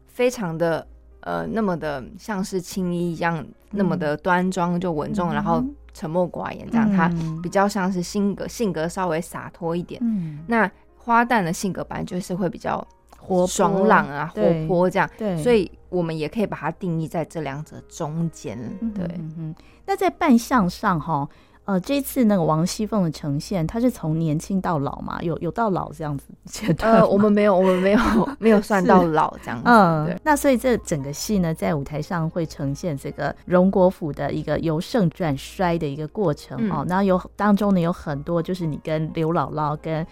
[0.08, 0.84] 非常的
[1.20, 5.64] 呃那么的像是青衣一样、嗯、那么的端庄就稳重，嗯、然后。
[5.92, 7.10] 沉默寡言，这样她
[7.42, 10.00] 比较像是性格性格稍微洒脱一点。
[10.04, 12.86] 嗯，那花旦的性格本来就是会比较
[13.18, 15.10] 活爽朗啊，活泼这样。
[15.18, 18.56] 对，所以我们也可以把它定义在这两者中间。
[18.94, 19.04] 对，
[19.36, 19.52] 嗯，
[19.84, 21.28] 那在扮相上哈。
[21.70, 25.22] 呃，这一次那个王熙凤的呈现，她是从年轻到老嘛？
[25.22, 26.94] 有有到老这样子阶段？
[26.94, 28.00] 呃，我们没有，我们没有
[28.40, 29.62] 没有算到老这样子。
[29.66, 30.20] 嗯，对。
[30.24, 36.84] 那所以这整个戏呢，在舞台上会呈现这个荣国府的一个由盛转衰的一个过程哦。
[36.88, 40.04] 然后有当中呢有很多就是你跟刘姥姥跟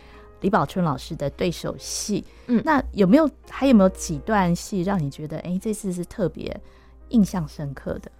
[0.42, 2.24] 李宝春老师的对手戏。
[2.46, 6.56] 嗯，那有没有还有没有几段戏让你觉得哎这次是特别
[7.08, 8.12] 印象深刻的？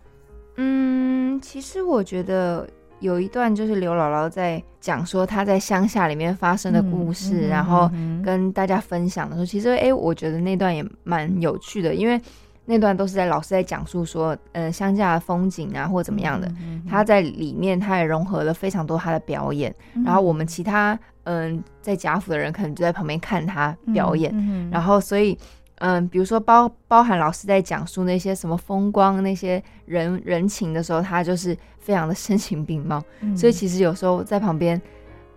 [0.57, 2.69] 嗯，其实我觉得。
[3.01, 7.91] 有一段就是刘姥姥在讲说她在乡下里面发生的故事，嗯、然后
[8.25, 12.21] 跟大家分享的时候，其实哎，我觉得那段也蛮有趣的，因为
[12.65, 16.53] 那段都是在老师在讲述说，呃，乡下的风景啊，或怎么样的，
[16.89, 19.75] 他在里面他也融合了非常多他的表演，
[20.05, 25.39] 然后我们其他嗯、呃、在贾府的人可能就在旁边看他表演，然后所以。
[25.81, 33.03] 嗯，比如说包包含老师在讲述那些什么风光、那些人人情的时候，他就是非常的声情并茂。
[33.21, 34.81] 嗯、 所以其实有时候在旁边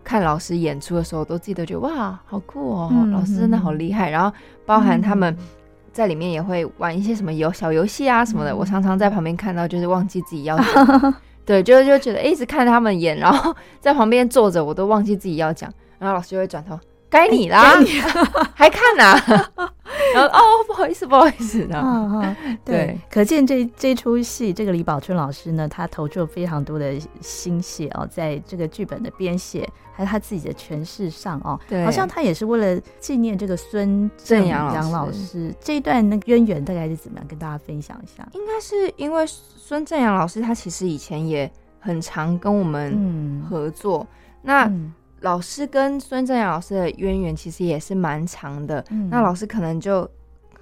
[0.04, 4.10] 看老师演出的时候，都自己都觉得哇，好酷哦，嗯、老师真的好厉害。
[4.10, 4.36] 嗯、然后
[4.66, 5.36] 包含他们
[5.94, 11.14] 在里面也会玩一些什么游小游戏啊什么的，嗯、我常常在旁边看到，就是忘记自己要讲，
[11.46, 16.80] 对，就就觉得一直看他们演，然后在旁边坐着，我都忘记自己要讲，然后老师就会转头。
[17.12, 17.76] 该你啦，
[18.56, 19.12] 还看呐、
[19.58, 19.74] 啊？
[20.16, 21.78] 然后哦，不好意思，不好意思的。
[21.78, 31.60] 嗯嗯， 对，可见这这出戏，这个李宝春老师呢，他投注了非常多的心血哦，在这个剧本的编写，还有他自己的诠释上哦。
[31.68, 37.28] 对，好像他也是为了纪念这个孙正阳老师这一段那个渊源，大概是怎么样？
[37.28, 38.26] 跟大家分享一下。
[38.34, 44.00] 应该是因为孙正阳老师，他其实以前也很常跟我们合作。
[44.00, 44.08] 嗯、
[44.44, 44.64] 那。
[44.66, 50.10] 嗯老师跟孙正阳老师的渊源其实也是蛮长的，嗯、那老师可能就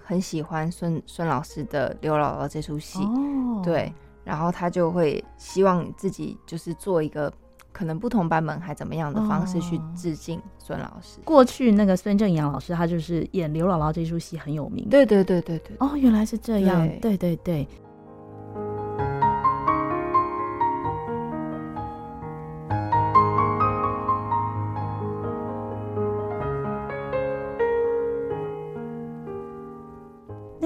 [0.03, 3.91] 很喜欢孙孙老师的刘姥姥这出戏，哦、对，
[4.23, 7.31] 然后他就会希望自己就是做一个
[7.71, 11.19] 可能不同版本还怎么样的方式去致敬孙老师。
[11.23, 17.67] 过去那个孙正阳老师他就是演刘姥姥这出戏很有名，对对对对对，哦，原来是这样，对，对对对。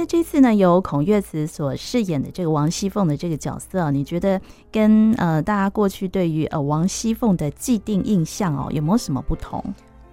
[0.06, 4.39] 这次呢，由孔月慈所饰演的这个王熙凤的这个角色，你觉得
[4.72, 9.64] 跟呃大家过去对于呃王熙凤的既定印象哦，有没有什么不同？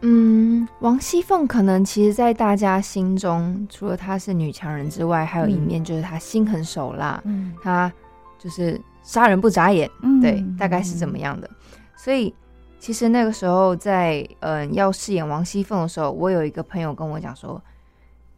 [0.03, 7.93] 嗯，王熙凤可能其实，在大家心中，除了她是女强人之外，还有一面就是她心狠手辣，嗯，她
[8.39, 11.47] 就是杀人不眨眼，嗯，对，大概是怎么样的？
[11.47, 11.57] 嗯，
[11.97, 12.35] 所以
[12.79, 17.61] 其实那个时候在嗯、呃、要饰演王熙凤的时候，我有一个朋友跟我讲说。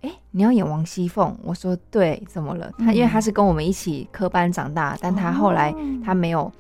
[0.03, 1.37] 哎，你要演王熙凤？
[1.43, 2.71] 我说对，怎么了？
[2.79, 5.75] 他因为他是跟我们一起科班长大，但他后来
[6.05, 6.51] 他没有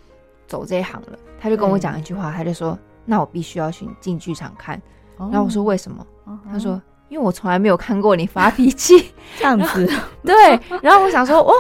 [0.47, 1.19] 走这一行了。
[1.41, 4.81] 他就跟我讲一句话，他就说：“那我必须要去进剧场看。”
[5.19, 6.07] 然后我说：“为什么？”
[6.49, 6.81] 他说
[7.11, 9.87] ：“因为我从来没有看过你发脾气 这样子。”
[10.23, 10.35] 对。
[10.81, 11.53] 然后我想说：“哦，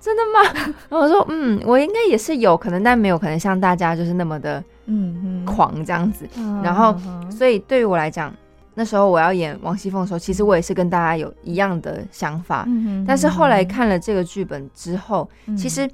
[0.00, 6.28] 真的吗？”然后我说：“嗯，我应该也是有可能，但没有可能像大家就是那么的嗯狂这样子。”
[6.64, 6.96] 然后，
[7.30, 8.34] 所以对于我来讲。
[8.78, 12.64] 那时候我要演王熙凤的时候，其实我也是跟大家有一样的想法。
[12.68, 15.90] 嗯、但是后来看了这个剧本之后，嗯、其实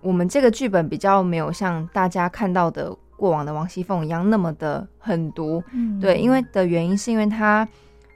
[0.00, 5.62] 我们这个剧本比较没有像大家看到的过往的王熙凤一样那么的狠毒。
[5.70, 7.64] 嗯、对，因为的原因是因为他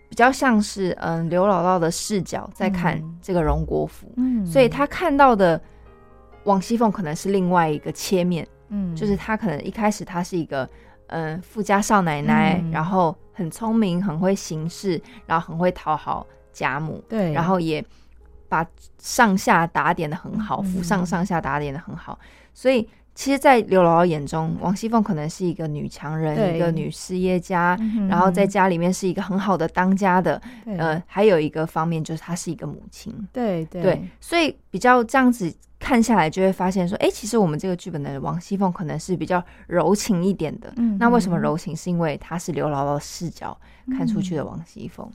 [0.08, 5.60] 比较像是嗯刘姥姥的视角在看这个荣国府，嗯、所以他看到的
[6.42, 8.44] 王熙凤可能是另外一个切面。
[8.70, 10.68] 嗯，就是他可能一开始他是一个
[11.08, 13.16] 嗯富家少奶奶，嗯、然后。
[13.38, 17.80] 很聪明，很会行事，然后很会讨好贾母，对，然后也
[18.48, 18.66] 把
[18.98, 22.18] 上下打点的很好，府上上下打点的很好。
[22.52, 22.82] 所以
[23.14, 30.42] 其实，在刘姥姥眼中，王熙凤可能是一个女强人，一个女事业家，嗯、然后在家里面是一个很好的当家的。
[30.64, 33.14] 对呃，还有一个方面就是她是一个母亲。
[33.32, 40.72] 对对，对，所以比较这样子看下来，就会发现说，哎，其实我们这个剧本的王熙凤可能是比较柔情一点的。
[40.76, 41.74] 嗯，那为什么柔情？
[41.76, 43.58] 是因为她是刘姥姥视角
[43.96, 45.08] 看出去的王熙凤。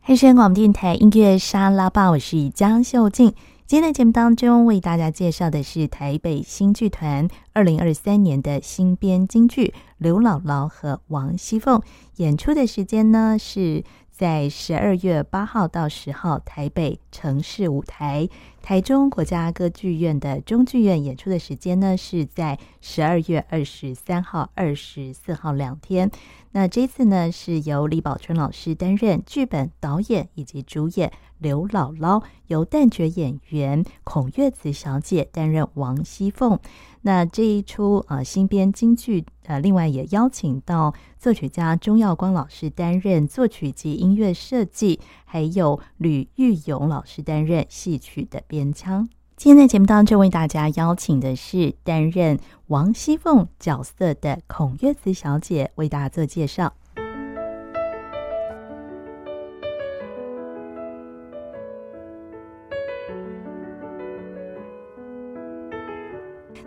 [0.00, 3.34] 黑山广播电台音乐沙拉吧，我是江秀静。
[3.66, 9.66] 今天的节目当中，为大家介绍的是台北新剧团二零二三年的新编京剧
[9.98, 11.78] 《刘姥姥和王熙凤》。
[12.16, 18.26] 演出的时间呢，是在十二月八号到十号台北城市舞台；
[18.68, 26.10] 台中国家歌剧院的中剧院演出的时间呢，是在十二月二十三号、二十四号两天。
[26.52, 31.10] 那这次呢，是由李宝春老师担任剧本导演以及主演。
[31.38, 36.58] 刘姥姥由旦角演员孔月子小姐担任王熙凤。
[37.02, 49.08] 那这一出呃新编京剧呃，另外也邀请到作曲家钟耀光老师担任作曲及音乐设计，还有吕玉勇老师担任戏曲的编腔。
[49.36, 56.74] 今天在节目当中为大家邀请的是担任王熙凤角色的孔月慈小姐，为大家做介绍。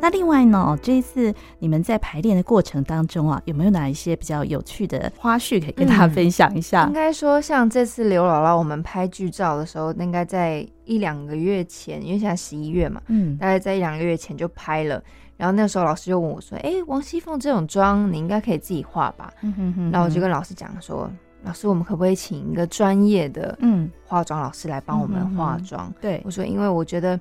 [0.02, 6.86] 那另外呢，这一次你们在排练的过程当中啊，有没有哪一些比较有趣的花絮可以跟大家分享一下？
[6.86, 15.02] 嗯、应该说，像这次刘姥姥我们拍剧照的时候，应该在一两个月前，因为现在十一月嘛，嗯，大概在一两个月前就拍了。
[15.38, 19.92] 然后那时候老师就问我说：“哎，王熙凤这种妆，你应该可以自己画吧？”嗯哼哼。
[19.92, 21.08] 然后我就跟老师讲说
[21.46, 27.20] ：“老师，我们可不可以请一个专业的嗯化妆老师来帮我们化妆？”嗯、对，我说：“因为我觉得。”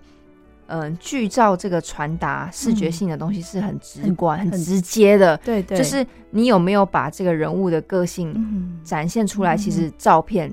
[0.71, 5.37] 嗯，剧照这个传达视觉性的东西是很直观、嗯、很，很直接的。
[5.39, 9.57] 对对，就是你有没有把这个人物的个性展现出来？
[9.57, 10.49] 嗯、其实照片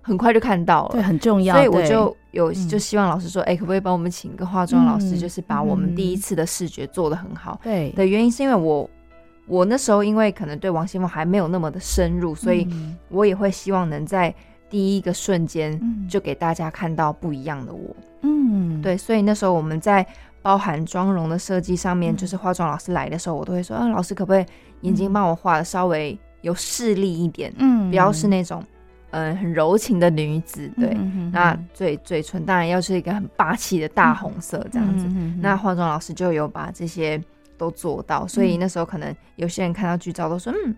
[0.00, 1.56] 很快就看到了，对，很重要。
[1.56, 7.60] 所以我就有就希望老师说，哎、嗯，可不可以帮我们请一个化妆老师，就是把我们第一次的视觉做得很好？
[7.62, 8.88] 对的原因是因为我
[9.46, 12.68] 我那时候因为可能对王心凤还没有那么的深入，所以
[13.08, 14.34] 我也会希望能在。
[14.68, 18.15] 第一个瞬间就给大家看到不一样的我，嗯，
[18.82, 20.06] 对，所以那时候我们在
[20.42, 24.46] 包含妆容的设计上面，嗯、就是化妆老师来的时候，我都会说，啊，老师可不可以
[24.82, 28.62] 眼睛帮我画的稍微有势力一点，嗯，不要是那种
[29.10, 37.20] 嗯、呃、很柔情的女子，对，嗯、哼哼那嘴嘴唇当然要是一个很霸气的大红色这样子，嗯、哼哼那化妆老师就有把这些
[37.58, 40.74] 都做到，所以那时候可能有些人看到剧照都说，嗯，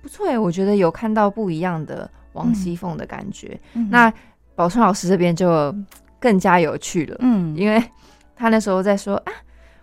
[0.00, 2.10] 不错哎，我觉得有看到不一样的。
[2.34, 4.12] 王熙凤的感觉，嗯、那
[4.56, 5.72] 宝春老师这边就
[6.24, 7.84] 更加有趣了，嗯，因为
[8.34, 9.32] 他那时候在说啊，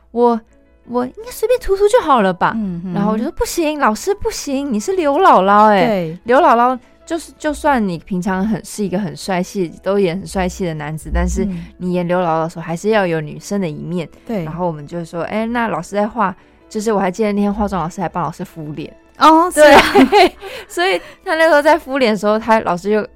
[0.09, 0.41] 我
[0.87, 16.35] 我应该随便涂涂就好了吧，嗯，然后我就说不行，老师不行，你是刘姥姥哎，对，刘姥姥就是就算你平常很是一个很帅气，都演很帅气的男子，但是你演刘姥姥的时候还是要有女生的一面，对，然后我们就说，哎，那老师在画，
[16.67, 18.91] 就是我还记得那天化妆老师还帮老师敷脸。
[19.19, 19.75] 哦，对，
[20.67, 23.07] 所以他那时候在敷脸的时候，他老师就很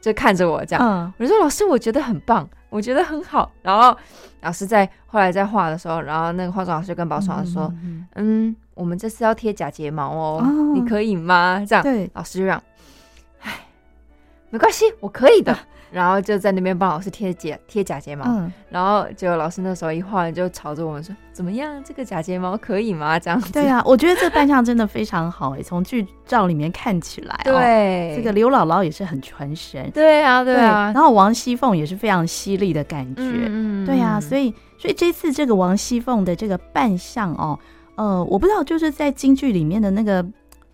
[0.00, 3.50] 就看着我这样，嗯、我就说老师，我觉得很棒，我觉得很好。
[3.62, 3.96] 然后
[4.40, 10.72] 老师在后来在画的时候，然后那个化妆老师跟宝春老师说，嗯，嗯，我们这次要贴假睫毛哦，哦。
[10.74, 11.64] 你可以吗？
[11.68, 12.62] 这样，对，老师就讲，
[13.42, 13.66] 哎，
[14.50, 15.56] 没关系，我可以的。
[15.90, 23.52] 然后就在那边帮老师贴假贴假睫毛，嗯、然后结果老师那时候一画完就朝着我们说：“怎么样，这个假睫毛可以吗？”这样子。
[23.52, 29.90] 对啊，我觉得这扮相真的非常好诶，从剧照里面看起来，对，这个刘姥姥也是很传神。
[29.92, 30.92] 对啊，对啊。
[30.94, 33.22] 然后王熙凤也是非常犀利的感觉。
[33.22, 37.58] 嗯，对啊，所以所以这次这个王熙凤的这个扮相哦，
[37.96, 40.24] 呃，我不知道就是在京剧里面的那个。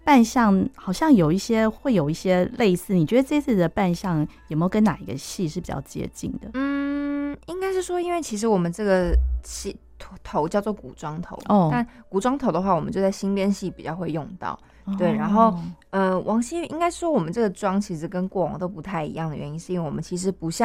[0.07, 6.49] 扮相好像有一些会有一些类似，你觉得这次的扮相有没有跟哪一个戏是比较接近的？
[6.55, 14.57] 嗯，应该是说，因为其实我们这个戏头头叫做古装头，哦，但古装头的话，我们就在新编戏比较会用到。
[14.85, 15.53] 哦、对，然后
[15.91, 20.65] 呃，王熙应该说我们这个妆其实跟过往都不太一样的原因，是因为我们其实不像。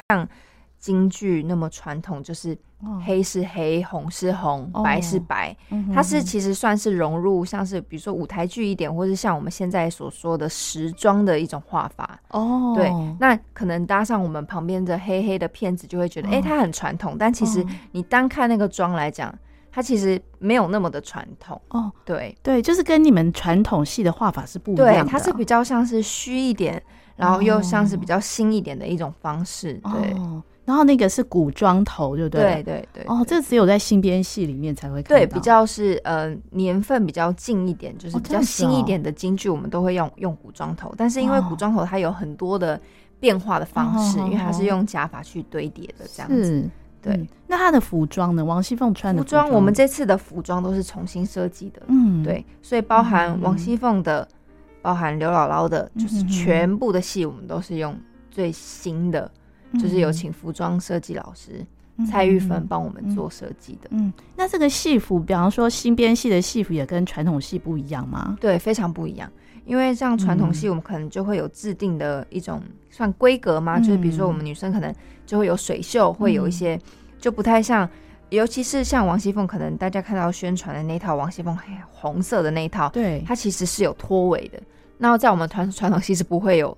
[0.81, 2.57] 京剧那么传统，就是
[3.05, 5.55] 黑是黑，红是红，哦、白是白。
[5.93, 12.19] 它是其实算是融入，像是比如说舞台剧一点，或是像我们现在所说的时装的一种画法。
[12.29, 17.15] 哦，对，那可能搭上我们旁边的黑黑的片子，就会觉得，哎、它很传统。
[17.17, 19.31] 但其实你单看那个妆来讲，
[19.71, 21.61] 它其实没有那么的传统。
[21.69, 25.03] 哦，对对，就是跟你们传统戏的画法是不一样的。
[25.03, 26.81] 对，它是比较像是虚一点，
[27.15, 29.73] 然后又像是比较新一点的一种方式。
[29.83, 30.13] 对。
[30.13, 30.41] 哦
[30.71, 32.41] 然后那个是古装头，对不对？
[32.41, 33.03] 对对对。
[33.05, 35.19] 哦，这只有在新编戏里面才会看到。
[35.19, 40.93] 对，比较是呃年份比较近一点，就是比较新一点的京剧，我们都会用用古装头。
[40.95, 42.79] 但是因为古装头它有很多的
[43.19, 46.69] 变化的方式，因为它是用假发去堆叠的这样子。
[47.01, 48.45] 对、嗯，那他的服装呢？
[48.45, 51.81] 王熙凤穿的服装，我们这次的服装都是重新设计的。
[51.87, 54.35] 嗯，对，所以包含王熙凤的，嗯、
[54.83, 57.99] 包含刘姥姥的，就是全部的戏我们都是用
[58.29, 59.40] 最新的，嗯、
[59.79, 61.65] 就是有请服装设计老师、
[61.97, 64.07] 嗯、蔡玉芬帮我们做设计的嗯。
[64.07, 68.37] 嗯，那这个戏服，比方说新编戏的戏服，也跟传统戏不一样吗？
[68.41, 69.31] 对，非常不一样。
[69.63, 74.93] 因为像传统戏，我们可能就会有制定的一种算规格嘛，嗯、就是比如说我们女生可能
[75.25, 76.77] 就会有水袖，会有一些
[77.19, 77.87] 就不太像，
[78.29, 81.55] 尤其是像王熙凤，可能大家看到宣传的那套王熙凤
[81.91, 84.59] 红色的那一套，对，它其实是有拖尾的。
[84.97, 86.75] 那在我们传传统戏是不会有，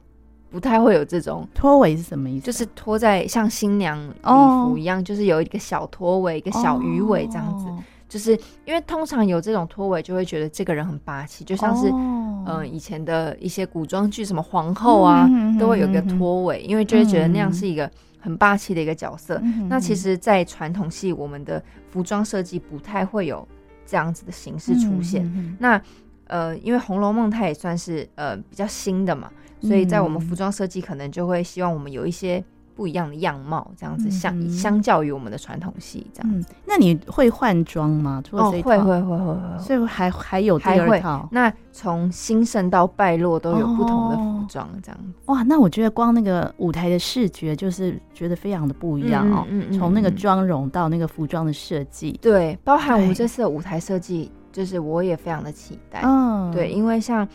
[0.54, 2.45] 不太会有这种拖尾是什么意思？
[2.45, 7.66] 就是拖在像新娘礼服一样，哦、就是有一个小拖尾，一个小鱼尾这样子。
[7.66, 7.84] 哦
[8.14, 12.58] 就是因为通常有这种拖尾，就会觉得这个人很霸气，就像是嗯、oh.
[12.58, 15.60] 呃、以前的一些古装剧，什么皇后啊，mm hmm.
[15.60, 17.89] 都会有个拖尾，因为就会觉得那样是一个
[18.20, 19.39] 很霸气的一个角色。
[19.39, 19.68] Mm hmm.
[19.68, 23.47] 那其实，在传统戏，我们的服装设计不太会有
[23.84, 25.26] 这样子的形式出现。
[25.26, 25.56] Mm hmm.
[25.58, 25.82] 那
[26.28, 29.32] 呃，因为《红楼梦》它也算是呃比较新的嘛，
[29.64, 32.43] 所以在我们服装设计可能就会希望我们有一些。
[32.76, 36.43] 不一样的样貌，这样子相、嗯、相较于我们的传统戏这样、嗯。
[36.66, 38.20] 那你会换装吗？
[38.28, 38.72] 除了这一套？
[38.72, 39.59] 哦，会会会会会。
[39.59, 41.30] 所以还还有第二套。
[41.32, 45.36] 那从兴盛到败落都有不同的服装这样子、哦。
[45.36, 49.45] 哇，那我觉得光那个舞台的视觉就是觉得非常的不一样哦。
[49.49, 56.01] 嗯，从、那个妆容到那个服装的设计，对，包含我们这次的舞台设计，就是我也非常的期待。
[56.03, 57.28] 嗯，对，因为像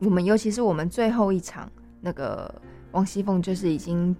[0.00, 1.70] 我们，尤其是我们最后一场
[2.00, 2.52] 那个
[2.92, 4.14] 王熙凤，就是已经。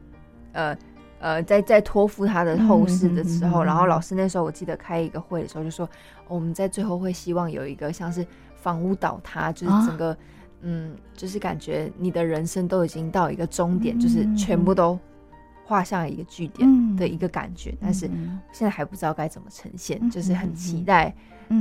[0.53, 0.77] 呃
[1.21, 5.87] 呃，在在托付他的后事的时候，嗯嗯嗯嗯、然后老师那时候我记得开一个会的时候就说，
[6.27, 8.27] 哦、我们在最后会希望有一个像是
[8.57, 10.17] 房屋倒塌，就是整个、啊、
[10.63, 14.99] 嗯，就是感觉你的人生都已经到一个终点，嗯、就是全部都
[15.67, 18.07] 画上一个句点的一个感觉，嗯、但是
[18.51, 21.15] 现在还不知道该怎么呈现，嗯、就是很期待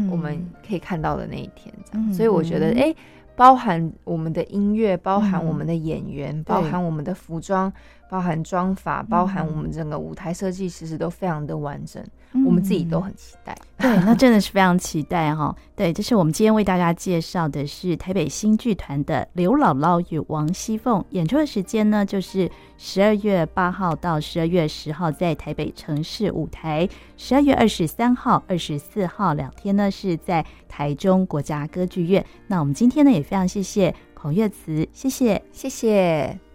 [0.10, 2.82] 我们可以看到的那一天这样，嗯、所以我觉得哎。
[2.82, 2.96] 诶
[3.40, 7.78] 包含我们的音乐，包含我们的演员，嗯、包含我们的服装，对
[8.10, 12.04] 包含妆法，包含我们整个舞台设计，其实都非常的完整。
[12.34, 13.56] 嗯、我们自己都很期待。
[13.78, 15.56] 对，那真的是非常期待哈。
[15.76, 26.88] 对，这是我们今天为大家介绍的是台北新剧团的《刘姥姥与王熙凤》演出的时间呢，就是十二月八号到十二月十号在台北城市舞台，
[27.18, 32.24] 十二月二十三号、二十四号两天呢是在台中国家歌剧院。
[32.48, 36.49] 那我们今天呢也非常谢谢孔月慈，谢谢，谢谢。